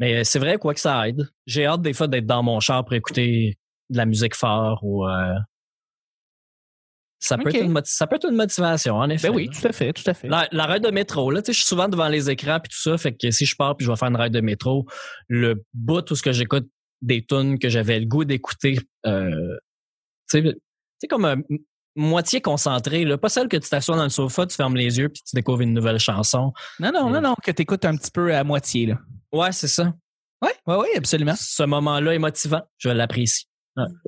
mais 0.00 0.24
c'est 0.24 0.40
vrai, 0.40 0.58
quoi 0.58 0.74
que 0.74 0.80
ça 0.80 1.08
aide. 1.08 1.28
J'ai 1.46 1.66
hâte 1.66 1.82
des 1.82 1.92
fois 1.92 2.08
d'être 2.08 2.26
dans 2.26 2.42
mon 2.42 2.58
char 2.58 2.84
pour 2.84 2.94
écouter 2.94 3.56
de 3.90 3.96
la 3.96 4.06
musique 4.06 4.34
fort 4.34 4.80
ou 4.82 5.06
euh, 5.06 5.34
ça, 7.20 7.38
peut 7.38 7.48
être 7.48 7.62
une, 7.62 7.80
ça 7.84 8.06
peut 8.06 8.16
être 8.16 8.28
une 8.28 8.36
motivation, 8.36 8.96
en 8.96 9.08
effet. 9.08 9.28
Ben 9.28 9.36
oui, 9.36 9.48
tout 9.48 9.66
à 9.66 9.72
fait, 9.72 9.92
tout 9.92 10.02
à 10.06 10.14
fait. 10.14 10.28
La, 10.28 10.48
la 10.52 10.66
ride 10.66 10.82
de 10.82 10.90
métro, 10.90 11.30
là, 11.30 11.40
tu 11.40 11.46
sais, 11.46 11.52
je 11.52 11.58
suis 11.58 11.68
souvent 11.68 11.88
devant 11.88 12.08
les 12.08 12.28
écrans 12.28 12.58
puis 12.60 12.70
tout 12.70 12.80
ça, 12.80 12.98
fait 12.98 13.14
que 13.14 13.30
si 13.30 13.46
je 13.46 13.56
pars 13.56 13.76
puis 13.76 13.86
je 13.86 13.90
vais 13.90 13.96
faire 13.96 14.08
une 14.08 14.16
ride 14.16 14.32
de 14.32 14.40
métro, 14.40 14.86
le 15.28 15.64
bout 15.72 16.02
tout 16.02 16.16
ce 16.16 16.22
que 16.22 16.32
j'écoute 16.32 16.68
des 17.00 17.24
tunes 17.24 17.58
que 17.58 17.68
j'avais 17.68 17.98
le 18.00 18.06
goût 18.06 18.24
d'écouter, 18.24 18.78
euh, 19.06 19.56
tu 20.28 20.42
sais, 20.42 20.54
c'est 20.98 21.08
comme 21.08 21.24
un 21.24 21.36
moitié 21.96 22.40
concentré, 22.40 23.04
là. 23.04 23.18
pas 23.18 23.28
celle 23.28 23.48
que 23.48 23.56
tu 23.56 23.68
t'assois 23.68 23.96
dans 23.96 24.04
le 24.04 24.10
sofa, 24.10 24.46
tu 24.46 24.56
fermes 24.56 24.76
les 24.76 24.98
yeux 24.98 25.08
puis 25.08 25.22
tu 25.22 25.36
découvres 25.36 25.60
une 25.60 25.74
nouvelle 25.74 25.98
chanson. 25.98 26.52
Non, 26.80 26.90
non, 26.92 27.10
non, 27.10 27.20
non, 27.20 27.34
que 27.42 27.50
tu 27.50 27.62
écoutes 27.62 27.84
un 27.84 27.96
petit 27.96 28.10
peu 28.10 28.34
à 28.34 28.42
moitié. 28.44 28.86
Là. 28.86 28.98
Ouais, 29.32 29.52
c'est 29.52 29.68
ça. 29.68 29.92
Oui, 30.42 30.50
ouais, 30.66 30.76
ouais, 30.76 30.96
absolument. 30.96 31.34
Ce 31.38 31.62
moment-là 31.62 32.14
est 32.14 32.18
motivant. 32.18 32.62
Je 32.78 32.88
l'apprécie. 32.88 33.46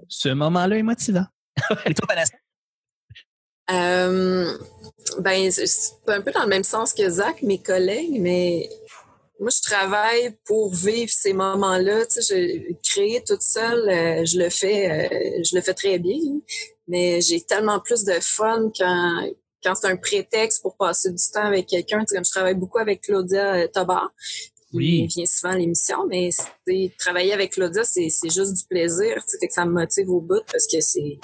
Ce 0.08 0.28
moment-là 0.28 0.76
est 0.76 0.82
motivant. 0.82 1.26
Et 1.86 1.94
toi, 1.94 2.06
Vanessa? 2.08 2.34
Euh, 3.70 4.56
ben, 5.20 5.50
c'est 5.50 5.66
un 6.08 6.20
peu 6.20 6.30
dans 6.30 6.42
le 6.42 6.48
même 6.48 6.62
sens 6.62 6.92
que 6.92 7.08
Zach, 7.08 7.42
mes 7.42 7.60
collègues, 7.60 8.20
mais 8.20 8.68
moi, 9.38 9.50
je 9.50 9.60
travaille 9.60 10.36
pour 10.44 10.72
vivre 10.72 11.10
ces 11.12 11.32
moments-là. 11.32 12.06
Tu 12.06 12.22
sais, 12.22 12.48
je, 12.48 12.72
créer 12.82 13.22
toute 13.26 13.42
seule, 13.42 13.88
euh, 13.88 14.24
je 14.24 14.38
le 14.38 14.48
fais, 14.48 14.90
euh, 14.90 15.42
je 15.44 15.54
le 15.54 15.62
fais 15.62 15.74
très 15.74 15.98
bien. 15.98 16.18
Mais 16.88 17.20
j'ai 17.20 17.40
tellement 17.40 17.80
plus 17.80 18.04
de 18.04 18.18
fun 18.20 18.70
quand 18.76 19.26
quand 19.66 19.74
c'est 19.74 19.88
un 19.88 19.96
prétexte 19.96 20.62
pour 20.62 20.76
passer 20.76 21.10
du 21.10 21.22
temps 21.32 21.44
avec 21.44 21.66
quelqu'un. 21.66 22.00
Tu 22.00 22.06
sais, 22.08 22.14
comme 22.14 22.24
je 22.24 22.30
travaille 22.30 22.54
beaucoup 22.54 22.78
avec 22.78 23.02
Claudia 23.02 23.54
euh, 23.54 23.68
Tobar. 23.68 24.12
Oui. 24.72 25.02
Il 25.04 25.06
vient 25.08 25.26
souvent 25.26 25.52
à 25.52 25.56
l'émission, 25.56 26.06
mais 26.06 26.30
travailler 26.98 27.32
avec 27.32 27.52
Claudia, 27.52 27.82
c'est 27.84 28.10
juste 28.24 28.54
du 28.54 28.64
plaisir. 28.68 29.24
Tu 29.24 29.38
sais, 29.38 29.46
que 29.46 29.52
ça 29.52 29.64
me 29.64 29.72
motive 29.72 30.10
au 30.10 30.20
bout 30.20 30.42
parce 30.50 30.66
que 30.66 30.80
c'est 30.80 31.18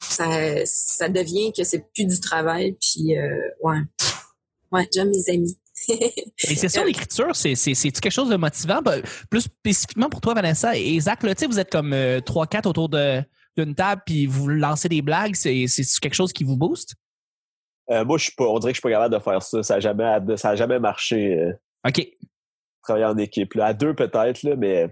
ça, 0.00 0.26
ça 0.64 1.08
devient 1.08 1.52
que 1.52 1.64
c'est 1.64 1.84
plus 1.94 2.06
du 2.06 2.20
travail. 2.20 2.76
Puis 2.80 3.18
euh, 3.18 3.36
ouais, 3.60 3.78
ouais, 4.72 4.88
j'aime 4.92 5.10
mes 5.10 5.34
amis. 5.34 5.58
Et 5.88 6.56
c'est 6.56 6.68
ça, 6.68 6.84
l'écriture, 6.84 7.34
c'est 7.34 7.54
quelque 7.54 8.10
chose 8.10 8.28
de 8.28 8.36
motivant? 8.36 8.80
Ben, 8.82 9.02
plus 9.30 9.42
spécifiquement 9.42 10.08
pour 10.08 10.20
toi, 10.20 10.34
Vanessa 10.34 10.76
et 10.76 10.98
Zach, 11.00 11.22
là, 11.22 11.34
vous 11.46 11.58
êtes 11.58 11.70
comme 11.70 11.92
euh, 11.92 12.20
trois, 12.20 12.46
4 12.46 12.66
autour 12.66 12.88
d'une 12.88 13.74
table 13.74 14.02
puis 14.06 14.26
vous 14.26 14.48
lancez 14.48 14.88
des 14.88 15.02
blagues. 15.02 15.34
C'est 15.34 15.66
quelque 16.00 16.14
chose 16.14 16.32
qui 16.32 16.44
vous 16.44 16.56
booste? 16.56 16.94
Euh, 17.90 18.04
moi, 18.04 18.18
je 18.18 18.24
suis 18.24 18.34
pas, 18.34 18.44
on 18.44 18.58
dirait 18.58 18.72
que 18.72 18.76
je 18.76 18.80
suis 18.80 18.88
pas 18.88 18.90
capable 18.90 19.14
de 19.14 19.20
faire 19.20 19.42
ça. 19.42 19.62
Ça 19.62 19.74
n'a 19.74 19.80
jamais, 19.80 20.36
ça 20.36 20.50
a 20.50 20.56
jamais 20.56 20.80
marché. 20.80 21.38
Euh, 21.38 21.52
OK. 21.86 22.06
Travailler 22.82 23.06
en 23.06 23.18
équipe. 23.18 23.54
Là. 23.54 23.66
À 23.66 23.74
deux, 23.74 23.94
peut-être, 23.94 24.42
mais 24.56 24.88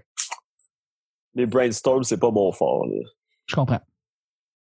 les 1.33 1.45
brainstorms, 1.45 2.03
c'est 2.03 2.19
pas 2.19 2.31
mon 2.31 2.51
fort. 2.51 2.87
Je 3.47 3.55
comprends. 3.55 3.81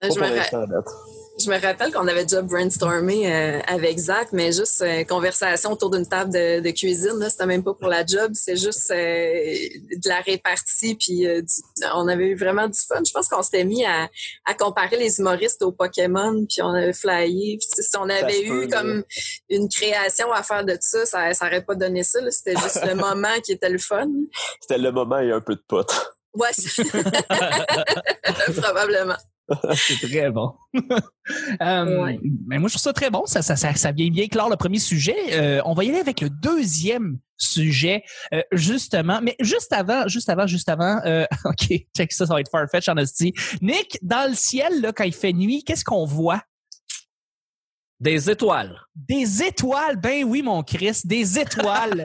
je 0.03 0.09
me 0.09 1.20
je 1.39 1.51
me 1.51 1.61
rappelle 1.61 1.93
qu'on 1.93 2.07
avait 2.07 2.25
déjà 2.25 2.43
brainstormé 2.43 3.33
euh, 3.33 3.61
avec 3.67 3.99
Zach, 3.99 4.29
mais 4.33 4.53
juste 4.53 4.83
euh, 4.83 5.05
conversation 5.05 5.73
autour 5.73 5.91
d'une 5.91 6.07
table 6.07 6.33
de, 6.33 6.61
de 6.61 6.71
cuisine. 6.71 7.19
Là, 7.19 7.31
c'était 7.31 7.47
même 7.47 7.63
pas 7.63 7.75
pour 7.75 7.89
la 7.89 8.05
job, 8.05 8.33
c'est 8.35 8.57
juste 8.57 8.91
euh, 8.91 8.95
de 8.95 10.09
la 10.09 10.21
répartie. 10.21 10.95
Puis 10.97 11.27
on 11.95 12.09
avait 12.09 12.29
eu 12.29 12.35
vraiment 12.35 12.69
du 12.69 12.79
fun. 12.79 13.01
Je 13.07 13.13
pense 13.13 13.29
qu'on 13.29 13.43
s'était 13.43 13.65
mis 13.65 13.85
à, 13.85 14.09
à, 14.45 14.55
comparer 14.55 14.97
les 14.97 15.19
humoristes 15.19 15.63
aux 15.63 15.73
Pokémon, 15.73 16.45
puis 16.49 16.63
on 16.63 16.71
avait 16.71 16.93
flyé. 16.93 17.59
Puis 17.59 17.85
si 17.85 17.97
on 17.97 18.09
avait 18.09 18.43
eu 18.43 18.69
comme 18.69 19.05
une 19.49 19.69
création 19.69 20.33
à 20.33 20.43
faire 20.43 20.65
de 20.65 20.77
ça, 20.81 21.07
ça, 21.07 21.33
ça 21.33 21.47
aurait 21.47 21.65
pas 21.65 21.75
donné 21.75 22.03
ça. 22.03 22.19
C'était 22.31 22.57
juste 22.57 22.85
le 22.85 22.95
moment 22.97 23.41
qui 23.43 23.53
était 23.53 23.71
le 23.71 23.79
fun. 23.79 24.09
C'était 24.61 24.79
le 24.79 24.93
moment 24.93 25.19
et 25.19 25.33
un 25.33 25.41
peu 25.41 25.55
de 25.55 25.63
pote. 25.67 26.13
Ouais, 26.35 26.51
probablement. 28.63 29.17
c'est 29.75 30.09
très 30.09 30.31
bon. 30.31 30.53
euh, 30.75 32.17
Mais 32.47 32.59
moi, 32.59 32.69
je 32.69 32.75
trouve 32.75 32.83
ça 32.83 32.93
très 32.93 33.11
bon. 33.11 33.25
Ça, 33.27 33.43
ça, 33.43 33.57
ça, 33.57 33.93
vient 33.93 34.11
bien 34.11 34.29
clore 34.29 34.51
le 34.51 34.57
premier 34.57 34.79
sujet. 34.79 35.17
Euh, 35.33 35.61
on 35.65 35.75
va 35.75 35.85
y 35.85 35.91
aller 35.91 36.01
avec 36.01 36.21
le 36.21 36.31
deuxième 36.31 37.19
sujet, 37.37 38.05
euh, 38.35 38.43
justement. 38.53 39.21
Mais 39.23 39.37
juste 39.41 39.73
avant, 39.73 40.07
juste 40.07 40.29
avant, 40.29 40.47
juste 40.47 40.69
avant, 40.69 41.01
euh, 41.05 41.25
OK, 41.45 41.69
check 41.97 42.13
ça, 42.13 42.27
ça 42.27 42.35
va 42.35 42.41
être 42.41 42.51
farfetch 42.51 42.89
en. 42.89 42.95
Nick, 43.63 43.99
dans 44.03 44.29
le 44.29 44.35
ciel, 44.35 44.81
là, 44.81 44.93
quand 44.93 45.05
il 45.05 45.15
fait 45.15 45.33
nuit, 45.33 45.65
qu'est-ce 45.65 45.85
qu'on 45.85 46.05
voit? 46.05 46.43
Des 48.01 48.31
étoiles. 48.31 48.81
Des 48.97 49.43
étoiles, 49.43 49.97
ben 49.97 50.25
oui, 50.25 50.41
mon 50.41 50.63
Chris, 50.63 51.03
des 51.05 51.39
étoiles. 51.39 52.03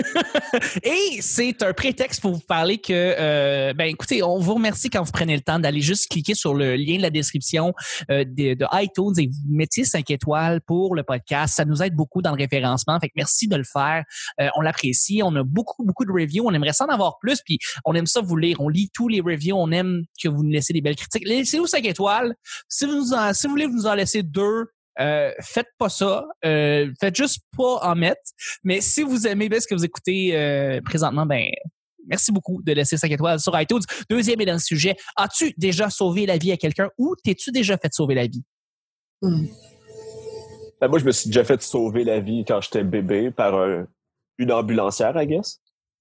Et 0.82 1.20
c'est 1.20 1.62
un 1.62 1.74
prétexte 1.74 2.22
pour 2.22 2.32
vous 2.32 2.40
parler 2.40 2.78
que, 2.78 2.92
euh, 2.94 3.74
ben 3.74 3.84
écoutez, 3.84 4.22
on 4.22 4.38
vous 4.38 4.54
remercie 4.54 4.88
quand 4.88 5.02
vous 5.02 5.12
prenez 5.12 5.36
le 5.36 5.42
temps 5.42 5.58
d'aller 5.58 5.82
juste 5.82 6.10
cliquer 6.10 6.34
sur 6.34 6.54
le 6.54 6.76
lien 6.76 6.96
de 6.96 7.02
la 7.02 7.10
description 7.10 7.74
euh, 8.10 8.24
de, 8.24 8.56
iTunes 8.82 9.12
et 9.18 9.26
vous 9.26 9.54
mettiez 9.54 9.84
5 9.84 10.10
étoiles 10.10 10.62
pour 10.62 10.94
le 10.94 11.02
podcast. 11.02 11.56
Ça 11.56 11.66
nous 11.66 11.82
aide 11.82 11.94
beaucoup 11.94 12.22
dans 12.22 12.30
le 12.30 12.38
référencement. 12.38 12.98
Fait 12.98 13.08
que 13.08 13.14
merci 13.14 13.48
de 13.48 13.56
le 13.56 13.64
faire. 13.64 14.04
Euh, 14.40 14.48
on 14.56 14.62
l'apprécie. 14.62 15.20
On 15.22 15.36
a 15.36 15.42
beaucoup, 15.42 15.84
beaucoup 15.84 16.06
de 16.06 16.12
reviews. 16.12 16.46
On 16.46 16.54
aimerait 16.54 16.72
ça 16.72 16.86
en 16.86 16.88
avoir 16.88 17.18
plus. 17.18 17.42
Puis 17.44 17.58
on 17.84 17.94
aime 17.94 18.06
ça 18.06 18.22
vous 18.22 18.36
lire. 18.38 18.62
On 18.62 18.70
lit 18.70 18.88
tous 18.94 19.08
les 19.08 19.20
reviews. 19.20 19.56
On 19.56 19.70
aime 19.72 20.04
que 20.22 20.28
vous 20.30 20.42
nous 20.42 20.52
laissez 20.52 20.72
des 20.72 20.80
belles 20.80 20.96
critiques. 20.96 21.28
Laissez-nous 21.28 21.66
5 21.66 21.84
étoiles. 21.84 22.34
Si 22.66 22.86
vous, 22.86 23.12
si 23.34 23.46
vous 23.46 23.50
voulez 23.50 23.66
vous 23.66 23.76
nous 23.76 23.86
en 23.86 23.94
laisser 23.94 24.22
deux, 24.22 24.68
euh, 25.00 25.32
faites 25.40 25.68
pas 25.78 25.88
ça. 25.88 26.26
Euh, 26.44 26.92
faites 27.00 27.16
juste 27.16 27.40
pas 27.56 27.78
en 27.82 27.94
mettre. 27.94 28.20
Mais 28.64 28.80
si 28.80 29.02
vous 29.02 29.26
aimez 29.26 29.48
bien 29.48 29.60
ce 29.60 29.66
que 29.66 29.74
vous 29.74 29.84
écoutez 29.84 30.36
euh, 30.36 30.80
présentement, 30.82 31.26
ben 31.26 31.50
Merci 32.10 32.32
beaucoup 32.32 32.62
de 32.62 32.72
laisser 32.72 32.96
5 32.96 33.10
étoiles 33.10 33.38
sur 33.38 33.60
iTunes. 33.60 33.82
Deuxième 34.08 34.40
et 34.40 34.46
dans 34.46 34.54
le 34.54 34.58
sujet, 34.58 34.96
as-tu 35.14 35.52
déjà 35.58 35.90
sauvé 35.90 36.24
la 36.24 36.38
vie 36.38 36.52
à 36.52 36.56
quelqu'un 36.56 36.88
ou 36.96 37.14
t'es-tu 37.22 37.52
déjà 37.52 37.76
fait 37.76 37.92
sauver 37.92 38.14
la 38.14 38.26
vie? 38.26 38.42
Hmm. 39.20 39.44
Ben, 40.80 40.88
moi, 40.88 40.98
je 41.00 41.04
me 41.04 41.12
suis 41.12 41.28
déjà 41.28 41.44
fait 41.44 41.60
sauver 41.60 42.04
la 42.04 42.20
vie 42.20 42.46
quand 42.48 42.62
j'étais 42.62 42.82
bébé 42.82 43.30
par 43.30 43.62
une 44.38 44.52
ambulancière, 44.52 45.20
I 45.20 45.26
guess. 45.26 45.60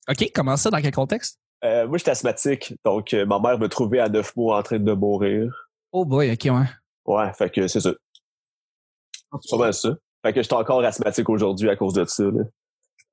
OK, 0.09 0.31
comment 0.33 0.55
ça? 0.55 0.69
Dans 0.69 0.81
quel 0.81 0.93
contexte? 0.93 1.39
Euh, 1.63 1.87
moi, 1.87 1.97
j'étais 1.97 2.11
asthmatique, 2.11 2.75
donc 2.85 3.13
euh, 3.13 3.25
ma 3.25 3.39
mère 3.39 3.57
me 3.57 3.67
trouvait 3.67 3.99
à 3.99 4.09
neuf 4.09 4.35
mois 4.35 4.59
en 4.59 4.63
train 4.63 4.79
de 4.79 4.93
mourir. 4.93 5.69
Oh 5.91 6.05
boy, 6.05 6.31
OK, 6.31 6.45
ouais. 6.45 6.65
Ouais, 7.05 7.33
fait 7.33 7.49
que 7.49 7.67
c'est 7.67 7.79
ça. 7.79 7.91
C'est 9.41 9.51
pas 9.51 9.63
mal 9.63 9.74
ça. 9.74 9.89
Fait 10.25 10.34
que 10.34 10.41
j'étais 10.41 10.55
encore 10.55 10.84
asthmatique 10.84 11.29
aujourd'hui 11.29 11.69
à 11.69 11.75
cause 11.75 11.93
de 11.93 12.05
ça. 12.05 12.24
Là. 12.24 12.43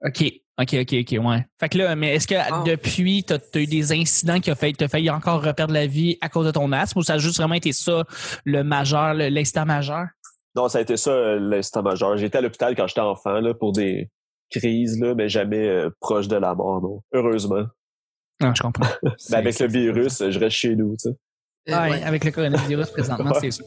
OK, 0.04 0.22
OK, 0.60 0.74
OK, 0.80 0.94
OK, 1.00 1.26
ouais. 1.26 1.46
Fait 1.58 1.68
que 1.68 1.78
là, 1.78 1.96
mais 1.96 2.14
est-ce 2.14 2.26
que 2.26 2.34
ah. 2.34 2.62
depuis, 2.66 3.24
t'as 3.24 3.36
as 3.36 3.58
eu 3.58 3.66
des 3.66 3.92
incidents 3.92 4.40
qui 4.40 4.50
ont 4.50 4.54
fait, 4.54 4.72
t'as 4.72 4.88
failli 4.88 5.10
encore 5.10 5.42
reperdre 5.42 5.72
la 5.72 5.86
vie 5.86 6.18
à 6.20 6.28
cause 6.28 6.46
de 6.46 6.50
ton 6.50 6.70
asthme 6.72 6.98
ou 6.98 7.02
ça 7.02 7.14
a 7.14 7.18
juste 7.18 7.38
vraiment 7.38 7.54
été 7.54 7.72
ça, 7.72 8.04
le 8.44 8.62
majeur, 8.62 9.14
l'instant 9.14 9.66
majeur? 9.66 10.06
Non, 10.54 10.68
ça 10.68 10.78
a 10.78 10.80
été 10.82 10.96
ça, 10.96 11.10
euh, 11.10 11.38
l'instant 11.40 11.82
majeur. 11.82 12.16
J'étais 12.16 12.38
à 12.38 12.40
l'hôpital 12.40 12.76
quand 12.76 12.86
j'étais 12.86 13.00
enfant, 13.00 13.40
là, 13.40 13.54
pour 13.54 13.72
des 13.72 14.08
crises, 14.50 15.00
là, 15.00 15.14
mais 15.14 15.28
jamais 15.28 15.66
euh, 15.66 15.90
proche 16.00 16.28
de 16.28 16.36
la 16.36 16.54
mort, 16.54 16.80
non. 16.80 17.02
Heureusement. 17.12 17.64
Non, 18.40 18.54
je 18.54 18.62
comprends. 18.62 18.86
mais 19.30 19.36
avec 19.36 19.58
le 19.58 19.66
virus, 19.66 20.22
je 20.28 20.38
reste 20.38 20.56
chez 20.56 20.76
nous, 20.76 20.96
tu 20.96 21.10
sais. 21.10 21.16
Ah, 21.72 21.88
ouais. 21.88 22.02
avec 22.02 22.24
le 22.24 22.30
coronavirus 22.30 22.90
présentement, 22.90 23.32
c'est 23.40 23.50
ça. 23.50 23.64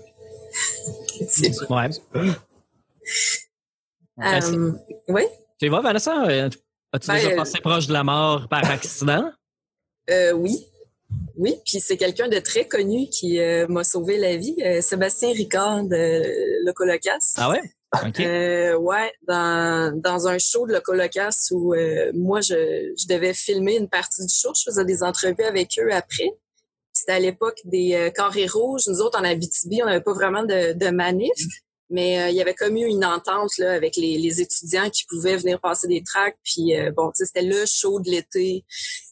Ouais. 1.70 1.90
Um, 4.18 4.80
oui? 5.08 5.24
Tu 5.60 5.70
vois, 5.70 5.82
Vanessa? 5.82 6.26
Euh, 6.26 6.50
as-tu 6.92 7.12
déjà 7.12 7.30
ben, 7.30 7.38
passé 7.38 7.60
proche 7.62 7.88
de 7.88 7.94
la 7.94 8.04
mort 8.04 8.48
par 8.50 8.66
accident? 8.72 9.32
Euh, 10.10 10.32
oui. 10.32 10.66
Oui, 11.38 11.56
puis 11.66 11.80
c'est 11.80 11.96
quelqu'un 11.96 12.28
de 12.28 12.40
très 12.40 12.68
connu 12.68 13.08
qui 13.10 13.40
euh, 13.40 13.66
m'a 13.70 13.84
sauvé 13.84 14.18
la 14.18 14.36
vie, 14.36 14.58
Sébastien 14.82 15.32
Ricard 15.32 15.84
de 15.86 16.66
Locolocas. 16.66 17.36
Ah 17.38 17.50
ouais? 17.50 17.62
Euh, 18.20 18.76
ouais, 18.78 19.14
dans, 19.26 19.98
dans 20.02 20.28
un 20.28 20.38
show 20.38 20.68
de 20.68 20.74
Locolocas 20.74 21.48
où 21.52 21.74
moi, 22.14 22.42
je, 22.42 22.94
je 22.98 23.08
devais 23.08 23.34
filmer 23.34 23.78
une 23.78 23.88
partie 23.88 24.26
du 24.26 24.34
show. 24.34 24.52
Je 24.54 24.64
faisais 24.70 24.84
des 24.84 25.02
entrevues 25.02 25.46
avec 25.46 25.80
eux 25.80 25.94
après. 25.94 26.30
C'était 26.98 27.14
à 27.14 27.20
l'époque 27.20 27.60
des 27.66 28.12
carrés 28.16 28.48
rouges. 28.48 28.88
Nous 28.88 29.02
autres, 29.02 29.20
en 29.20 29.24
Abitibi, 29.24 29.82
on 29.84 29.86
n'avait 29.86 30.02
pas 30.02 30.14
vraiment 30.14 30.44
de, 30.44 30.74
de 30.74 30.90
manif. 30.90 31.38
Mais 31.90 32.20
euh, 32.20 32.30
il 32.30 32.36
y 32.36 32.42
avait 32.42 32.54
comme 32.54 32.76
eu 32.76 32.86
une 32.86 33.06
entente 33.06 33.58
là, 33.58 33.74
avec 33.74 33.96
les, 33.96 34.18
les 34.18 34.42
étudiants 34.42 34.90
qui 34.90 35.06
pouvaient 35.06 35.38
venir 35.38 35.60
passer 35.60 35.88
des 35.88 36.04
tracts. 36.04 36.40
Puis 36.44 36.76
euh, 36.76 36.92
bon, 36.92 37.12
c'était 37.14 37.44
le 37.44 37.66
show 37.66 38.00
de 38.00 38.10
l'été 38.10 38.66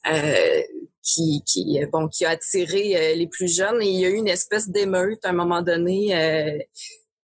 euh, 0.08 0.62
qui, 1.02 1.42
qui, 1.46 1.80
bon, 1.92 2.08
qui 2.10 2.26
a 2.26 2.32
attiré 2.32 3.16
les 3.16 3.28
plus 3.28 3.54
jeunes. 3.54 3.82
Et 3.82 3.88
il 3.88 4.00
y 4.00 4.06
a 4.06 4.10
eu 4.10 4.16
une 4.16 4.28
espèce 4.28 4.68
d'émeute 4.68 5.24
à 5.24 5.30
un 5.30 5.34
moment 5.34 5.62
donné. 5.62 6.66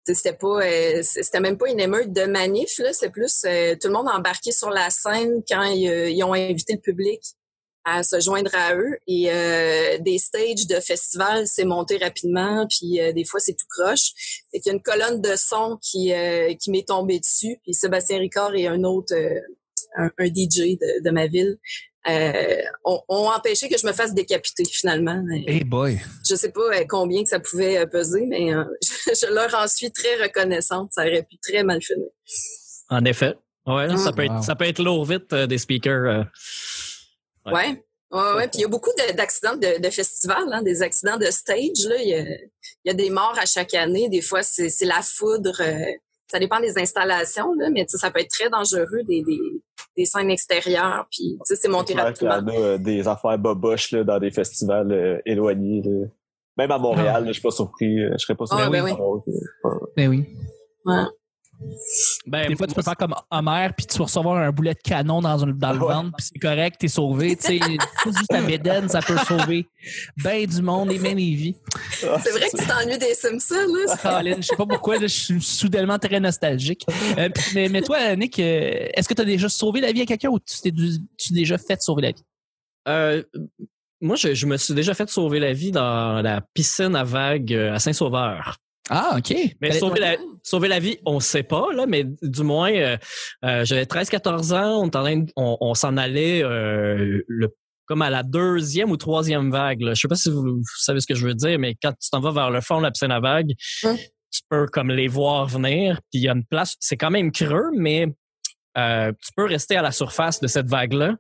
c'était 0.05 0.33
pas 0.33 0.61
c'était 1.03 1.41
même 1.41 1.59
pas 1.59 1.71
une 1.71 1.81
émeute 1.81 2.13
de 2.15 2.25
manif 2.25 2.79
là 2.79 2.95
c'est 2.95 3.11
plus 3.11 3.43
tout 3.43 3.89
le 3.89 3.93
monde 3.93 4.09
embarqué 4.09 4.53
sur 4.53 4.71
la 4.71 4.89
scène 4.89 5.43
quand 5.47 5.65
ils 5.65 6.25
ont 6.25 6.33
invité 6.33 6.73
le 6.73 6.81
public 6.81 7.21
à 7.89 8.03
se 8.03 8.21
joindre 8.21 8.51
à 8.55 8.75
eux. 8.75 8.99
Et 9.07 9.31
euh, 9.31 9.99
des 9.99 10.19
stages 10.19 10.67
de 10.67 10.81
festival, 10.81 11.47
c'est 11.47 11.65
monté 11.65 11.97
rapidement, 11.97 12.67
puis 12.69 13.01
euh, 13.01 13.13
des 13.13 13.25
fois, 13.25 13.41
c'est 13.41 13.55
tout 13.55 13.67
croche. 13.69 14.13
Et 14.53 14.61
qu'il 14.61 14.71
y 14.71 14.75
a 14.75 14.77
une 14.77 14.83
colonne 14.83 15.21
de 15.21 15.35
son 15.37 15.79
qui, 15.81 16.13
euh, 16.13 16.55
qui 16.55 16.71
m'est 16.71 16.87
tombée 16.87 17.19
dessus. 17.19 17.59
Puis 17.63 17.75
Sébastien 17.75 18.19
Ricard 18.19 18.55
et 18.55 18.67
un 18.67 18.85
autre, 18.85 19.15
un, 19.97 20.11
DJ 20.19 20.77
de, 20.79 21.03
de, 21.05 21.11
ma 21.11 21.27
ville, 21.27 21.59
ont, 22.85 23.01
ont, 23.09 23.29
empêché 23.29 23.69
que 23.69 23.79
je 23.79 23.87
me 23.87 23.93
fasse 23.93 24.15
décapiter 24.15 24.65
finalement. 24.65 25.23
Hey 25.47 25.65
boy! 25.65 26.01
Je 26.29 26.35
sais 26.35 26.51
pas 26.51 26.85
combien 26.89 27.23
que 27.23 27.29
ça 27.29 27.41
pouvait 27.41 27.87
peser, 27.87 28.25
mais 28.27 28.51
je, 28.83 29.33
leur 29.33 29.55
en 29.55 29.67
suis 29.67 29.91
très 29.91 30.15
reconnaissante. 30.23 30.91
Ça 30.93 31.03
aurait 31.03 31.23
pu 31.23 31.39
très 31.39 31.63
mal 31.65 31.83
finir. 31.83 32.09
En 32.91 33.05
effet. 33.05 33.35
Ouais, 33.67 33.95
ça, 33.99 34.13
peut 34.13 34.25
être, 34.25 34.43
ça 34.43 34.57
peut 34.57 34.65
être 34.65 34.83
lourd 34.83 35.05
vite 35.05 35.35
des 35.35 35.59
speakers. 35.59 36.25
Ouais. 37.53 37.83
Ouais, 38.11 38.35
ouais. 38.37 38.49
Puis 38.49 38.59
il 38.59 38.61
y 38.63 38.65
a 38.65 38.69
beaucoup 38.69 38.91
d'accidents 39.15 39.57
de, 39.57 39.81
de, 39.81 39.91
festivals, 39.91 40.51
hein, 40.51 40.63
des 40.63 40.83
accidents 40.83 41.19
de 41.19 41.27
stage. 41.27 41.85
Là. 41.87 41.97
Il, 42.01 42.09
y 42.09 42.15
a, 42.15 42.21
il 42.21 42.87
y 42.87 42.91
a 42.91 42.95
des 42.95 43.11
morts 43.11 43.37
à 43.39 43.45
chaque 43.45 43.75
année. 43.75 44.09
Des 44.09 44.23
fois, 44.23 44.43
c'est 44.43 44.85
la 44.85 45.03
foudre. 45.03 45.61
Euh, 45.61 45.93
ça 46.31 46.39
dépend 46.39 46.61
des 46.61 46.79
installations, 46.79 47.53
là, 47.55 47.71
mais 47.71 47.87
ça 47.89 48.11
peut 48.11 48.21
être 48.21 48.31
très 48.31 48.51
dangereux, 48.51 49.03
des, 49.07 49.23
des, 49.23 49.41
des 49.97 50.05
scènes 50.05 50.31
extérieures. 50.31 51.07
Puis 51.11 51.39
c'est 51.45 51.69
monté 51.69 51.95
rapidement. 51.95 52.41
Il 52.47 52.55
y 52.55 52.57
a 52.57 52.61
euh, 52.61 52.79
des 52.79 53.09
affaires 53.09 53.39
boboches 53.39 53.93
là, 53.93 54.05
dans 54.05 54.19
des 54.19 54.31
festivals 54.31 54.93
euh, 54.93 55.19
éloignés. 55.27 55.83
Là. 55.85 56.07
Même 56.57 56.71
à 56.71 56.79
Montréal, 56.79 57.23
ah. 57.25 57.27
je 57.27 57.33
suis 57.33 57.43
pas 57.43 57.51
surpris. 57.51 57.99
Je 58.13 58.19
serais 58.19 58.35
pas 58.35 58.47
surpris. 58.47 58.65
Ah, 58.67 58.71
ben 58.71 58.85
oui. 58.85 58.93
Ben 59.97 60.09
oui. 60.09 60.27
Ouais. 60.85 61.05
Ben, 62.27 62.49
des 62.49 62.57
fois, 62.57 62.67
tu 62.67 62.75
peux 62.75 62.83
faire 62.83 62.97
comme 62.97 63.15
Homer, 63.31 63.69
puis 63.77 63.87
tu 63.87 63.99
vas 63.99 64.05
recevoir 64.05 64.37
un 64.37 64.53
boulet 64.53 64.75
de 64.75 64.79
canon 64.79 65.21
dans, 65.21 65.45
un, 65.45 65.49
dans 65.49 65.73
le 65.73 65.79
ventre, 65.79 66.17
puis 66.17 66.27
c'est 66.33 66.39
correct, 66.39 66.77
t'es 66.79 66.89
sauvé. 66.89 67.37
Tu 67.37 67.59
sais, 67.59 67.61
juste 68.07 68.33
à 68.33 68.41
Beden, 68.43 68.89
ça 68.89 69.01
peut 69.01 69.17
sauver 69.27 69.67
ben 70.17 70.47
du 70.47 70.63
monde 70.63 70.93
et 70.93 70.99
même 70.99 71.19
les 71.19 71.35
vies. 71.35 71.57
C'est 71.91 72.07
vrai 72.07 72.49
que 72.53 72.57
tu 72.57 72.67
t'ennuies 72.67 72.99
des 72.99 73.15
Simpsons, 73.15 73.55
là. 73.55 73.97
Colin, 73.97 74.37
je 74.37 74.43
sais 74.43 74.57
pas 74.57 74.67
pourquoi, 74.67 75.01
je 75.01 75.07
suis 75.07 75.41
soudainement 75.41 75.99
très 75.99 76.21
nostalgique. 76.21 76.85
Euh, 77.19 77.29
mais, 77.55 77.69
mais, 77.69 77.83
toi, 77.83 78.15
Nick, 78.15 78.39
euh, 78.39 78.89
est-ce 78.95 79.09
que 79.09 79.15
tu 79.15 79.23
as 79.23 79.25
déjà 79.25 79.49
sauvé 79.49 79.81
la 79.81 79.93
vie 79.93 80.03
à 80.03 80.07
quelqu'un 80.07 80.29
ou 80.29 80.39
tu 80.39 80.61
t'es 80.61 80.73
déjà 81.31 81.59
fait 81.59 81.81
sauver 81.83 82.03
la 82.03 82.13
vie? 82.13 82.25
Euh, 82.87 83.23
moi, 84.01 84.17
je, 84.17 84.35
je, 84.35 84.47
me 84.47 84.57
suis 84.57 84.75
déjà 84.75 84.95
fait 84.95 85.09
sauver 85.09 85.41
la 85.41 85.53
vie 85.53 85.73
dans 85.73 86.23
la 86.23 86.41
piscine 86.55 86.95
à 86.95 87.05
vagues 87.05 87.53
à 87.53 87.79
Saint-Sauveur. 87.79 88.59
Ah, 88.89 89.17
OK. 89.19 89.35
Mais 89.61 89.73
sauver 89.73 90.01
la, 90.01 90.17
sauver 90.43 90.69
la, 90.69 90.79
vie, 90.79 90.99
on 91.05 91.17
ne 91.17 91.21
sait 91.21 91.43
pas, 91.43 91.73
là, 91.73 91.87
mais 91.87 92.05
du 92.23 92.43
moins, 92.43 92.73
euh, 92.73 92.97
euh 93.45 93.65
j'avais 93.65 93.85
13-14 93.85 94.55
ans, 94.55 94.89
on, 95.37 95.57
on, 95.61 95.75
s'en 95.75 95.97
allait 95.97 96.43
euh, 96.43 97.23
le, 97.27 97.55
comme 97.87 98.03
à 98.03 98.11
la 98.11 98.23
deuxième 98.23 98.91
ou 98.91 98.97
troisième 98.97 99.51
vague. 99.51 99.81
Là. 99.81 99.95
Je 99.95 100.01
sais 100.01 100.09
pas 100.09 100.15
si 100.15 100.31
vous, 100.31 100.63
savez 100.79 101.01
ce 101.01 101.07
que 101.07 101.15
je 101.15 101.27
veux 101.27 101.35
dire, 101.35 101.59
mais 101.59 101.75
quand 101.83 101.93
tu 101.93 102.11
t'en 102.11 102.21
vas 102.21 102.33
vers 102.33 102.51
le 102.51 102.61
fond 102.61 102.79
de 102.79 102.85
la 102.85 102.91
piscine 102.91 103.11
à 103.11 103.21
vague, 103.21 103.53
tu 104.31 104.41
peux 104.49 104.67
comme 104.67 104.91
les 104.91 105.09
voir 105.09 105.47
venir, 105.47 106.01
puis 106.11 106.21
il 106.21 106.23
y 106.23 106.29
a 106.29 106.33
une 106.33 106.45
place, 106.45 106.77
c'est 106.81 106.97
quand 106.97 107.11
même 107.11 107.33
creux, 107.33 107.71
mais 107.75 108.07
euh, 108.77 109.13
tu 109.13 109.33
peux 109.35 109.45
rester 109.45 109.77
à 109.77 109.83
la 109.83 109.91
surface 109.91 110.41
de 110.41 110.47
cette 110.47 110.69
vague-là. 110.69 111.17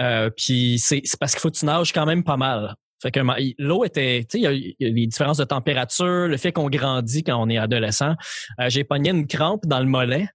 Euh, 0.00 0.30
puis 0.30 0.78
c'est 0.78 1.02
parce 1.18 1.32
qu'il 1.32 1.40
faut 1.40 1.50
que 1.50 1.56
tu 1.56 1.64
nages 1.64 1.92
quand 1.92 2.06
même 2.06 2.22
pas 2.22 2.36
mal. 2.36 2.74
Fait 3.00 3.10
que 3.10 3.20
l'eau 3.58 3.84
était, 3.84 4.24
tu 4.28 4.40
sais, 4.40 4.52
il 4.52 4.74
y, 4.80 4.86
a 4.86 4.90
les 4.90 5.06
différences 5.06 5.38
de 5.38 5.44
température, 5.44 6.26
le 6.26 6.36
fait 6.36 6.52
qu'on 6.52 6.68
grandit 6.68 7.22
quand 7.22 7.40
on 7.40 7.48
est 7.48 7.58
adolescent. 7.58 8.14
Euh, 8.60 8.68
j'ai 8.68 8.84
pogné 8.84 9.10
une 9.10 9.26
crampe 9.26 9.66
dans 9.66 9.78
le 9.78 9.86
mollet. 9.86 10.28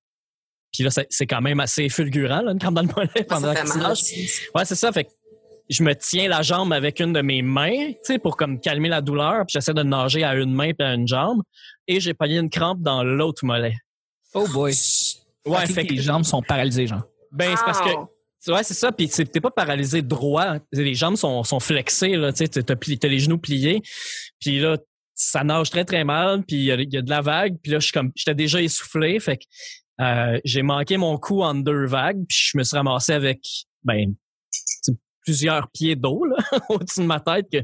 Puis 0.72 0.84
là, 0.84 0.90
c'est 0.90 1.28
quand 1.28 1.42
même 1.42 1.60
assez 1.60 1.90
fulgurant, 1.90 2.42
là, 2.42 2.52
une 2.52 2.60
crampe 2.60 2.76
dans 2.76 2.82
le 2.82 2.90
mollet 2.96 3.24
pendant 3.28 3.54
que 3.54 3.96
tu 3.96 4.50
Ouais, 4.56 4.66
c'est 4.66 4.76
ça. 4.76 4.92
Fait 4.92 5.04
que 5.04 5.10
je 5.70 5.84
me 5.84 5.94
tiens 5.94 6.28
la 6.30 6.42
jambe 6.42 6.74
avec 6.74 7.00
une 7.00 7.14
de 7.14 7.22
mes 7.22 7.42
mains, 7.42 7.92
tu 7.92 7.98
sais, 8.04 8.20
pour 8.20 8.38
comme 8.38 8.60
calmer 8.60 8.90
la 8.90 9.02
douleur. 9.02 9.46
Puis 9.46 9.54
j'essaie 9.54 9.74
de 9.74 9.84
nager 9.84 10.24
à 10.24 10.36
une 10.36 10.54
main 10.54 10.72
puis 10.74 10.88
à 10.88 10.94
une 10.94 11.08
jambe. 11.08 11.42
Et 11.88 12.00
j'ai 12.00 12.14
pogné 12.14 12.38
une 12.38 12.50
crampe 12.50 12.82
dans 12.82 13.04
l'autre 13.04 13.46
mollet. 13.46 13.76
Oh 14.34 14.48
boy. 14.48 14.74
Ouais, 15.46 15.66
fait 15.68 15.86
que 15.86 15.94
les 15.94 16.02
jambes 16.02 16.24
sont 16.24 16.42
paralysées, 16.42 16.88
genre. 16.88 17.04
Ben, 17.32 17.56
c'est 17.58 17.66
parce 17.66 17.82
que 17.82 17.90
Ouais, 18.48 18.64
c'est 18.64 18.74
ça. 18.74 18.92
Puis 18.92 19.10
t'es 19.10 19.40
pas 19.40 19.52
paralysé 19.52 20.02
droit. 20.02 20.58
Les 20.72 20.96
jambes 20.96 21.16
sont, 21.16 21.44
sont 21.44 21.60
flexées, 21.60 22.16
là. 22.16 22.34
Tu 22.34 22.46
sais, 22.46 22.64
t'as 22.64 23.08
les 23.08 23.20
genoux 23.20 23.38
pliés. 23.38 23.82
Puis 24.40 24.60
là, 24.60 24.78
ça 25.16 25.44
nage 25.44 25.70
très, 25.70 25.86
très 25.86 26.04
mal. 26.04 26.44
Puis 26.44 26.58
il 26.58 26.66
y, 26.66 26.98
a 26.98 27.02
de 27.02 27.10
la 27.10 27.22
vague. 27.22 27.58
Puis 27.62 27.72
là, 27.72 27.80
je 27.80 27.86
suis 27.86 27.94
comme, 27.94 28.12
j'étais 28.16 28.36
déjà 28.36 28.62
essoufflé. 28.62 29.20
Fait 29.20 29.38
que 29.38 29.44
euh, 30.02 30.40
j'ai 30.44 30.62
manqué 30.62 30.98
mon 30.98 31.18
coup 31.18 31.42
en 31.42 31.56
deux 31.56 31.86
vagues. 31.86 32.24
Puis 32.28 32.38
je 32.52 32.58
me 32.58 32.64
suis 32.64 32.76
ramassé 32.76 33.14
avec, 33.14 33.40
ben, 33.84 34.14
plusieurs 35.26 35.70
pieds 35.70 35.96
d'eau 35.96 36.26
au-dessus 36.70 37.02
de 37.02 37.06
ma 37.06 37.20
tête 37.20 37.48
que 37.52 37.60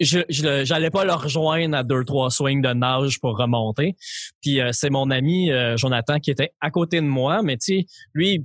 je 0.00 0.22
j'allais 0.64 0.90
pas 0.90 1.04
le 1.04 1.12
rejoindre 1.12 1.76
à 1.76 1.82
deux 1.82 2.04
trois 2.04 2.30
swings 2.30 2.62
de 2.62 2.72
nage 2.72 3.20
pour 3.20 3.36
remonter. 3.36 3.96
Puis 4.40 4.60
euh, 4.60 4.70
c'est 4.72 4.90
mon 4.90 5.10
ami 5.10 5.50
euh, 5.50 5.76
Jonathan 5.76 6.18
qui 6.18 6.30
était 6.30 6.52
à 6.60 6.70
côté 6.70 7.00
de 7.00 7.06
moi, 7.06 7.42
mais 7.42 7.56
tu 7.58 7.80
sais 7.80 7.86
lui 8.14 8.44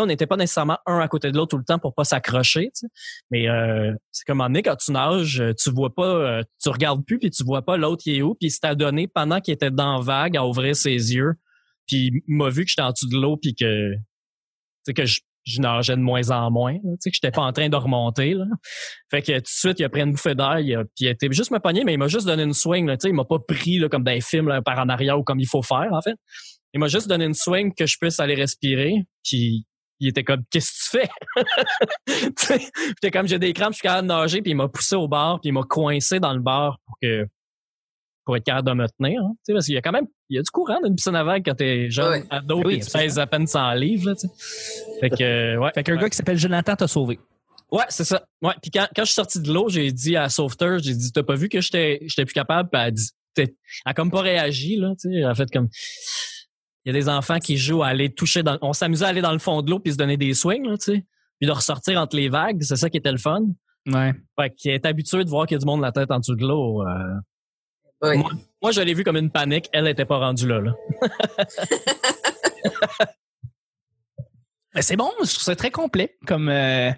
on 0.00 0.06
n'était 0.06 0.26
pas 0.26 0.36
nécessairement 0.36 0.78
un 0.86 0.98
à 0.98 1.08
côté 1.08 1.30
de 1.30 1.36
l'autre 1.36 1.50
tout 1.50 1.58
le 1.58 1.64
temps 1.64 1.78
pour 1.78 1.94
pas 1.94 2.04
s'accrocher. 2.04 2.70
Mais 3.30 3.48
euh, 3.48 3.92
c'est 4.12 4.24
comme 4.24 4.40
un 4.40 4.52
quand 4.54 4.76
tu 4.76 4.92
nages, 4.92 5.40
euh, 5.40 5.52
tu 5.54 5.70
vois 5.70 5.94
pas, 5.94 6.06
euh, 6.06 6.42
tu 6.62 6.68
regardes 6.68 7.04
plus 7.04 7.18
puis 7.18 7.30
tu 7.30 7.44
vois 7.44 7.62
pas 7.62 7.76
l'autre 7.76 8.02
qui 8.02 8.16
est 8.16 8.22
où. 8.22 8.34
Puis 8.34 8.48
il 8.48 8.50
s'est 8.50 8.76
donné 8.76 9.08
pendant 9.08 9.40
qu'il 9.40 9.54
était 9.54 9.70
dans 9.70 10.00
vague 10.00 10.36
à 10.36 10.46
ouvrir 10.46 10.74
ses 10.74 10.90
yeux. 10.90 11.34
Puis 11.86 12.10
il 12.26 12.34
m'a 12.34 12.48
vu 12.48 12.64
que 12.64 12.70
j'étais 12.70 12.82
en 12.82 12.90
dessous 12.90 13.08
de 13.08 13.16
l'eau 13.16 13.36
puis 13.36 13.54
que 13.54 13.92
que 14.94 15.04
je, 15.04 15.20
nageais 15.58 15.96
de 15.96 16.00
moins 16.00 16.30
en 16.30 16.50
moins, 16.50 16.76
sais, 17.00 17.10
que 17.10 17.16
j'étais 17.16 17.30
pas 17.30 17.42
en 17.42 17.52
train 17.52 17.68
de 17.68 17.76
remonter. 17.76 18.34
Là. 18.34 18.44
Fait 19.10 19.22
que 19.22 19.32
tout 19.32 19.40
de 19.40 19.46
suite, 19.46 19.80
il 19.80 19.84
a 19.84 19.88
pris 19.88 20.00
une 20.00 20.12
bouffée 20.12 20.34
d'air, 20.34 20.58
puis 20.94 21.06
il 21.06 21.08
était 21.08 21.28
juste 21.30 21.50
me 21.50 21.58
pogner, 21.58 21.84
mais 21.84 21.94
il 21.94 21.98
m'a 21.98 22.08
juste 22.08 22.26
donné 22.26 22.42
une 22.42 22.52
swing. 22.52 22.86
Là, 22.86 22.96
il 23.02 23.14
m'a 23.14 23.24
pas 23.24 23.38
pris 23.38 23.78
là, 23.78 23.88
comme 23.88 24.04
dans 24.04 24.12
les 24.12 24.20
films 24.20 24.48
là, 24.48 24.62
par 24.62 24.78
en 24.78 24.88
arrière 24.88 25.18
ou 25.18 25.22
comme 25.24 25.40
il 25.40 25.48
faut 25.48 25.62
faire, 25.62 25.88
en 25.92 26.00
fait. 26.02 26.16
Il 26.74 26.80
m'a 26.80 26.88
juste 26.88 27.08
donné 27.08 27.24
une 27.24 27.34
swing 27.34 27.72
que 27.74 27.86
je 27.86 27.96
puisse 27.98 28.20
aller 28.20 28.34
respirer. 28.34 29.06
Puis 29.24 29.64
il 30.00 30.08
était 30.08 30.24
comme 30.24 30.42
qu'est-ce 30.50 30.70
que 30.92 30.98
tu 30.98 31.06
fais? 32.06 32.56
J'étais 32.88 33.10
comme 33.10 33.26
j'ai 33.26 33.38
des 33.38 33.52
crampes, 33.52 33.72
je 33.72 33.76
suis 33.78 33.82
capable 33.82 34.08
de 34.08 34.12
nager, 34.14 34.42
puis 34.42 34.52
il 34.52 34.54
m'a 34.54 34.68
poussé 34.68 34.94
au 34.96 35.08
bar, 35.08 35.40
puis 35.40 35.50
il 35.50 35.52
m'a 35.52 35.62
coincé 35.62 36.20
dans 36.20 36.32
le 36.34 36.40
bar 36.40 36.78
pour 36.86 36.96
que 37.02 37.26
pour 38.24 38.36
être 38.36 38.44
capable 38.44 38.68
de 38.68 38.74
me 38.74 38.86
tenir. 38.88 39.22
Hein, 39.22 39.34
parce 39.46 39.66
qu'il 39.66 39.74
y 39.74 39.78
a 39.78 39.82
quand 39.82 39.92
même 39.92 40.06
il 40.28 40.36
y 40.36 40.38
a 40.38 40.42
du 40.42 40.50
courant 40.50 40.80
dans 40.80 40.88
une 40.88 40.96
piscine 40.96 41.14
à 41.14 41.22
vagues 41.22 41.44
quand 41.44 41.54
t'es 41.54 41.88
jeune, 41.90 42.08
Ouais. 42.22 42.24
ado, 42.30 42.56
Oui, 42.64 42.78
puis 42.78 42.86
tu 42.86 42.90
pèses 42.90 43.18
à 43.20 43.26
peine 43.28 43.46
100 43.46 43.74
livres. 43.74 44.10
Là, 44.10 44.14
fait 45.00 45.10
que 45.10 45.22
euh, 45.22 45.56
ouais. 45.58 45.70
Fait 45.72 45.84
qu'un 45.84 45.96
gars 45.96 46.10
qui 46.10 46.16
s'appelle 46.16 46.36
Jonathan 46.38 46.74
t'a 46.74 46.88
sauvé. 46.88 47.20
Ouais, 47.70 47.84
c'est 47.88 48.04
ça. 48.04 48.24
Ouais, 48.42 48.54
puis 48.60 48.70
quand, 48.72 48.86
quand 48.94 49.02
je 49.02 49.06
suis 49.06 49.14
sorti 49.14 49.40
de 49.40 49.52
l'eau, 49.52 49.68
j'ai 49.68 49.90
dit 49.92 50.16
à 50.16 50.22
la 50.22 50.28
sauveteur, 50.28 50.78
j'ai 50.80 50.94
dit 50.94 51.12
t'as 51.12 51.22
pas 51.22 51.34
vu 51.36 51.48
que 51.48 51.60
j'étais 51.60 52.00
j'étais 52.06 52.24
plus 52.24 52.34
capable, 52.34 52.68
puis 52.68 52.80
elle 52.80 52.88
a 52.88 52.90
dit 52.90 53.08
elle 53.38 53.48
a 53.84 53.94
comme 53.94 54.10
pas 54.10 54.22
réagi 54.22 54.76
là, 54.76 54.90
tu 55.00 55.08
sais, 55.10 55.16
elle 55.16 55.24
a 55.26 55.34
fait 55.34 55.50
comme 55.52 55.68
il 56.86 56.94
y 56.94 56.96
a 56.96 57.00
des 57.00 57.08
enfants 57.08 57.40
qui 57.40 57.56
jouent 57.56 57.82
à 57.82 57.88
aller 57.88 58.14
toucher 58.14 58.44
dans 58.44 58.58
on 58.62 58.72
s'amusait 58.72 59.04
à 59.04 59.08
aller 59.08 59.20
dans 59.20 59.32
le 59.32 59.40
fond 59.40 59.60
de 59.60 59.70
l'eau 59.70 59.80
puis 59.80 59.92
se 59.92 59.98
donner 59.98 60.16
des 60.16 60.32
swings 60.34 60.64
là, 60.64 60.78
tu 60.78 60.94
sais, 60.94 61.04
puis 61.40 61.48
de 61.48 61.52
ressortir 61.52 62.00
entre 62.00 62.14
les 62.14 62.28
vagues, 62.28 62.62
c'est 62.62 62.76
ça 62.76 62.88
qui 62.88 62.96
était 62.96 63.10
le 63.10 63.18
fun. 63.18 63.40
Ouais. 63.88 64.14
Fait 64.40 64.54
qui 64.54 64.70
est 64.70 64.86
habitué 64.86 65.24
de 65.24 65.28
voir 65.28 65.46
qu'il 65.46 65.56
y 65.56 65.58
a 65.58 65.58
du 65.58 65.66
monde 65.66 65.80
la 65.80 65.90
tête 65.92 66.10
en 66.12 66.20
dessous 66.20 66.36
de 66.36 66.46
l'eau. 66.46 66.86
euh, 66.86 67.14
Oui. 68.02 68.18
Moi, 68.18 68.30
moi, 68.62 68.70
je 68.70 68.80
l'ai 68.80 68.94
vu 68.94 69.02
comme 69.04 69.16
une 69.16 69.30
panique, 69.30 69.68
elle 69.72 69.86
était 69.88 70.04
pas 70.04 70.18
rendue 70.18 70.46
là 70.46 70.60
là. 70.60 70.72
Ben, 74.74 74.82
c'est 74.82 74.96
bon, 74.96 75.10
je 75.20 75.30
trouve 75.30 75.42
ça 75.42 75.56
très 75.56 75.70
complet 75.70 76.18
comme, 76.26 76.50
euh, 76.50 76.90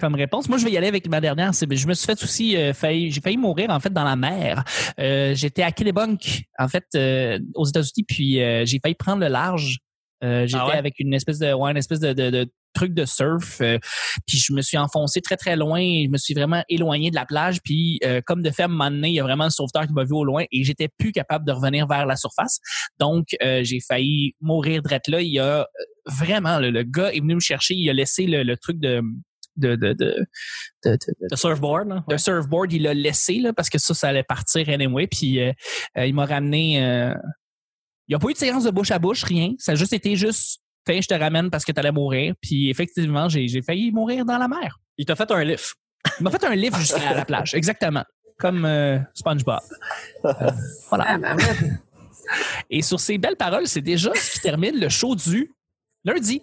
comme 0.00 0.14
réponse. 0.14 0.48
Moi, 0.48 0.58
je 0.58 0.64
vais 0.64 0.72
y 0.72 0.76
aller 0.76 0.88
avec 0.88 1.08
ma 1.08 1.20
dernière. 1.20 1.52
Je 1.52 1.86
me 1.86 1.94
suis 1.94 2.06
fait 2.06 2.22
aussi 2.22 2.56
euh, 2.56 2.72
failli, 2.72 3.10
j'ai 3.12 3.20
failli 3.20 3.36
mourir 3.36 3.70
en 3.70 3.78
fait 3.78 3.92
dans 3.92 4.04
la 4.04 4.16
mer. 4.16 4.64
Euh, 4.98 5.34
j'étais 5.34 5.62
à 5.62 5.70
Killebunk, 5.70 6.44
en 6.58 6.68
fait, 6.68 6.86
euh, 6.96 7.38
aux 7.54 7.66
États-Unis, 7.66 8.04
puis 8.08 8.42
euh, 8.42 8.64
j'ai 8.64 8.80
failli 8.82 8.94
prendre 8.94 9.20
le 9.20 9.28
large. 9.28 9.78
Euh, 10.22 10.46
j'étais 10.46 10.62
Ah 10.62 10.68
ouais? 10.68 10.76
avec 10.76 10.94
une 10.98 11.14
espèce 11.14 11.38
de, 11.38 11.52
ouais, 11.52 11.70
une 11.70 11.76
espèce 11.78 12.00
de, 12.00 12.12
de, 12.12 12.30
de 12.30 12.52
truc 12.74 12.92
de 12.94 13.04
surf, 13.04 13.60
euh, 13.62 13.78
puis 14.26 14.38
je 14.38 14.52
me 14.52 14.60
suis 14.60 14.76
enfoncé 14.76 15.20
très 15.22 15.36
très 15.36 15.56
loin. 15.56 15.80
Je 15.80 16.08
me 16.08 16.18
suis 16.18 16.34
vraiment 16.34 16.62
éloigné 16.68 17.10
de 17.10 17.14
la 17.16 17.24
plage, 17.24 17.58
puis 17.64 17.98
euh, 18.04 18.20
comme 18.26 18.42
de 18.42 18.50
fait, 18.50 18.62
à 18.62 18.64
un 18.66 18.68
moment 18.68 18.90
donné, 18.90 19.08
il 19.08 19.14
y 19.14 19.20
a 19.20 19.22
vraiment 19.22 19.44
un 19.44 19.50
sauveteur 19.50 19.86
qui 19.86 19.92
m'a 19.94 20.04
vu 20.04 20.12
au 20.12 20.24
loin 20.24 20.44
et 20.52 20.62
j'étais 20.62 20.88
plus 20.88 21.12
capable 21.12 21.46
de 21.46 21.52
revenir 21.52 21.86
vers 21.86 22.04
la 22.06 22.16
surface. 22.16 22.58
Donc, 22.98 23.28
euh, 23.42 23.64
j'ai 23.64 23.80
failli 23.80 24.34
mourir 24.40 24.82
drette 24.82 25.08
là. 25.08 25.22
Il 25.22 25.32
y 25.32 25.38
a 25.38 25.60
euh, 25.60 25.64
vraiment, 26.06 26.58
le, 26.58 26.70
le 26.70 26.82
gars 26.82 27.12
est 27.12 27.20
venu 27.20 27.34
me 27.36 27.40
chercher, 27.40 27.74
il 27.74 27.88
a 27.88 27.94
laissé 27.94 28.26
le, 28.26 28.42
le 28.42 28.56
truc 28.56 28.78
de 28.78 29.02
de, 29.60 29.76
de, 29.76 29.92
de, 29.92 29.94
de, 29.94 30.90
de- 30.90 30.92
de- 30.92 31.26
Le 31.30 31.36
surfboard 31.36 31.88
là. 31.88 32.04
de 32.08 32.16
surfboard, 32.16 32.72
il 32.72 32.82
l'a 32.82 32.94
laissé 32.94 33.34
là, 33.38 33.52
parce 33.52 33.70
que 33.70 33.78
ça, 33.78 33.94
ça 33.94 34.08
allait 34.08 34.22
partir 34.24 34.68
anyway. 34.68 35.06
Puis 35.06 35.40
euh, 35.40 35.52
euh, 35.98 36.06
il 36.06 36.14
m'a 36.14 36.26
ramené. 36.26 36.82
euh, 36.84 37.14
il 38.08 38.12
n'y 38.12 38.14
a 38.16 38.18
pas 38.18 38.28
eu 38.28 38.32
de 38.32 38.38
séance 38.38 38.64
de 38.64 38.70
bouche 38.70 38.90
à 38.90 38.98
bouche, 38.98 39.22
rien. 39.22 39.52
Ça 39.58 39.72
a 39.72 39.74
juste 39.76 39.92
été 39.92 40.16
juste 40.16 40.60
Tiens, 40.86 41.00
je 41.02 41.06
te 41.06 41.14
ramène 41.14 41.50
parce 41.50 41.64
que 41.66 41.72
tu 41.72 41.78
allais 41.78 41.92
mourir. 41.92 42.34
Puis 42.40 42.70
effectivement, 42.70 43.28
j'ai 43.28 43.46
j'ai 43.48 43.60
failli 43.62 43.92
mourir 43.92 44.24
dans 44.24 44.38
la 44.38 44.48
mer. 44.48 44.78
Il 44.96 45.04
t'a 45.04 45.14
fait 45.14 45.30
un 45.30 45.44
lift. 45.44 45.74
Il 46.18 46.24
m'a 46.24 46.30
fait 46.30 46.42
un 46.42 46.54
lift 46.54 46.78
jusqu'à 46.78 47.12
la 47.14 47.24
plage, 47.26 47.54
exactement. 47.54 48.02
Comme 48.38 48.64
euh, 48.64 48.98
SpongeBob. 49.14 49.60
Euh, 50.24 50.32
voilà. 50.88 51.04
Ah, 51.06 51.18
ben 51.18 51.36
ouais. 51.36 51.70
Et 52.70 52.80
sur 52.80 52.98
ces 52.98 53.18
belles 53.18 53.36
paroles, 53.36 53.66
c'est 53.66 53.82
déjà 53.82 54.10
ce 54.14 54.32
qui 54.32 54.40
termine 54.40 54.80
le 54.80 54.88
show 54.88 55.14
du 55.14 55.52
lundi. 56.04 56.40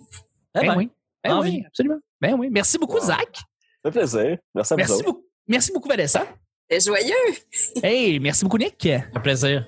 Eh 0.56 0.60
Ben 0.60 0.68
ben, 0.68 0.78
oui. 0.78 0.90
Ben 1.28 1.36
envie. 1.36 1.50
oui, 1.52 1.64
absolument. 1.68 1.98
Ben 2.22 2.34
oui. 2.38 2.50
Merci 2.52 2.78
beaucoup, 2.78 2.98
Wow. 2.98 3.06
Zach. 3.06 3.36
Ça 3.84 3.92
fait 3.92 4.00
plaisir. 4.00 4.38
Merci 4.56 4.74
à 4.74 4.76
vous 4.76 4.80
Merci 4.80 5.04
beaucoup. 5.04 5.24
Merci 5.48 5.72
beaucoup, 5.74 5.90
Vanessa. 5.90 6.26
C'est 6.70 6.86
joyeux. 6.86 7.14
Hey, 7.82 8.20
merci 8.20 8.44
beaucoup, 8.44 8.58
Nick. 8.58 8.86
un 8.88 9.20
plaisir. 9.20 9.66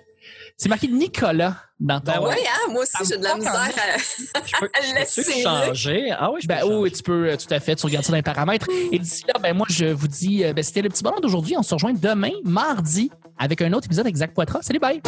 C'est 0.58 0.68
marqué 0.68 0.88
Nicolas 0.90 1.56
dans 1.80 2.02
ton. 2.02 2.12
Ben 2.12 2.20
Oui, 2.22 2.36
hein, 2.46 2.72
moi 2.72 2.82
aussi, 2.82 2.92
Ça 2.92 3.04
j'ai 3.10 3.18
de 3.18 3.24
la 3.24 3.36
misère 3.38 3.54
à, 3.54 3.98
Je 3.98 4.60
peux, 4.60 4.70
je 4.90 4.94
laisser. 4.96 5.42
changer? 5.42 6.12
Ah 6.12 6.30
oui, 6.32 6.42
je 6.42 6.48
peux 6.48 6.54
Ben 6.54 6.60
changer. 6.62 6.76
oui, 6.76 6.92
tu 6.92 7.02
peux, 7.04 7.30
euh, 7.30 7.38
tout 7.38 7.54
à 7.54 7.60
fait, 7.62 7.76
tu 7.78 7.86
regardes 7.86 8.04
ça 8.04 8.12
dans 8.12 8.18
les 8.18 8.22
paramètres. 8.24 8.68
Et 8.92 9.00
d'ici 9.00 9.24
là, 9.26 9.40
ben 9.42 9.56
moi, 9.56 9.68
je 9.70 9.86
vous 9.86 10.10
dis, 10.10 10.44
euh, 10.44 10.52
ben, 10.52 10.62
c'était 10.62 10.82
le 10.82 10.90
petit 10.90 11.02
bonheur 11.04 11.22
d'aujourd'hui. 11.22 11.56
On 11.58 11.64
se 11.64 11.74
rejoint 11.74 11.94
demain, 11.94 12.32
mardi, 12.44 13.10
avec 13.38 13.62
un 13.62 13.72
autre 13.72 13.86
épisode 13.86 14.06
avec 14.06 14.18
Zach 14.18 14.34
Poitras. 14.34 14.64
Salut, 14.64 14.80
bye! 14.80 15.02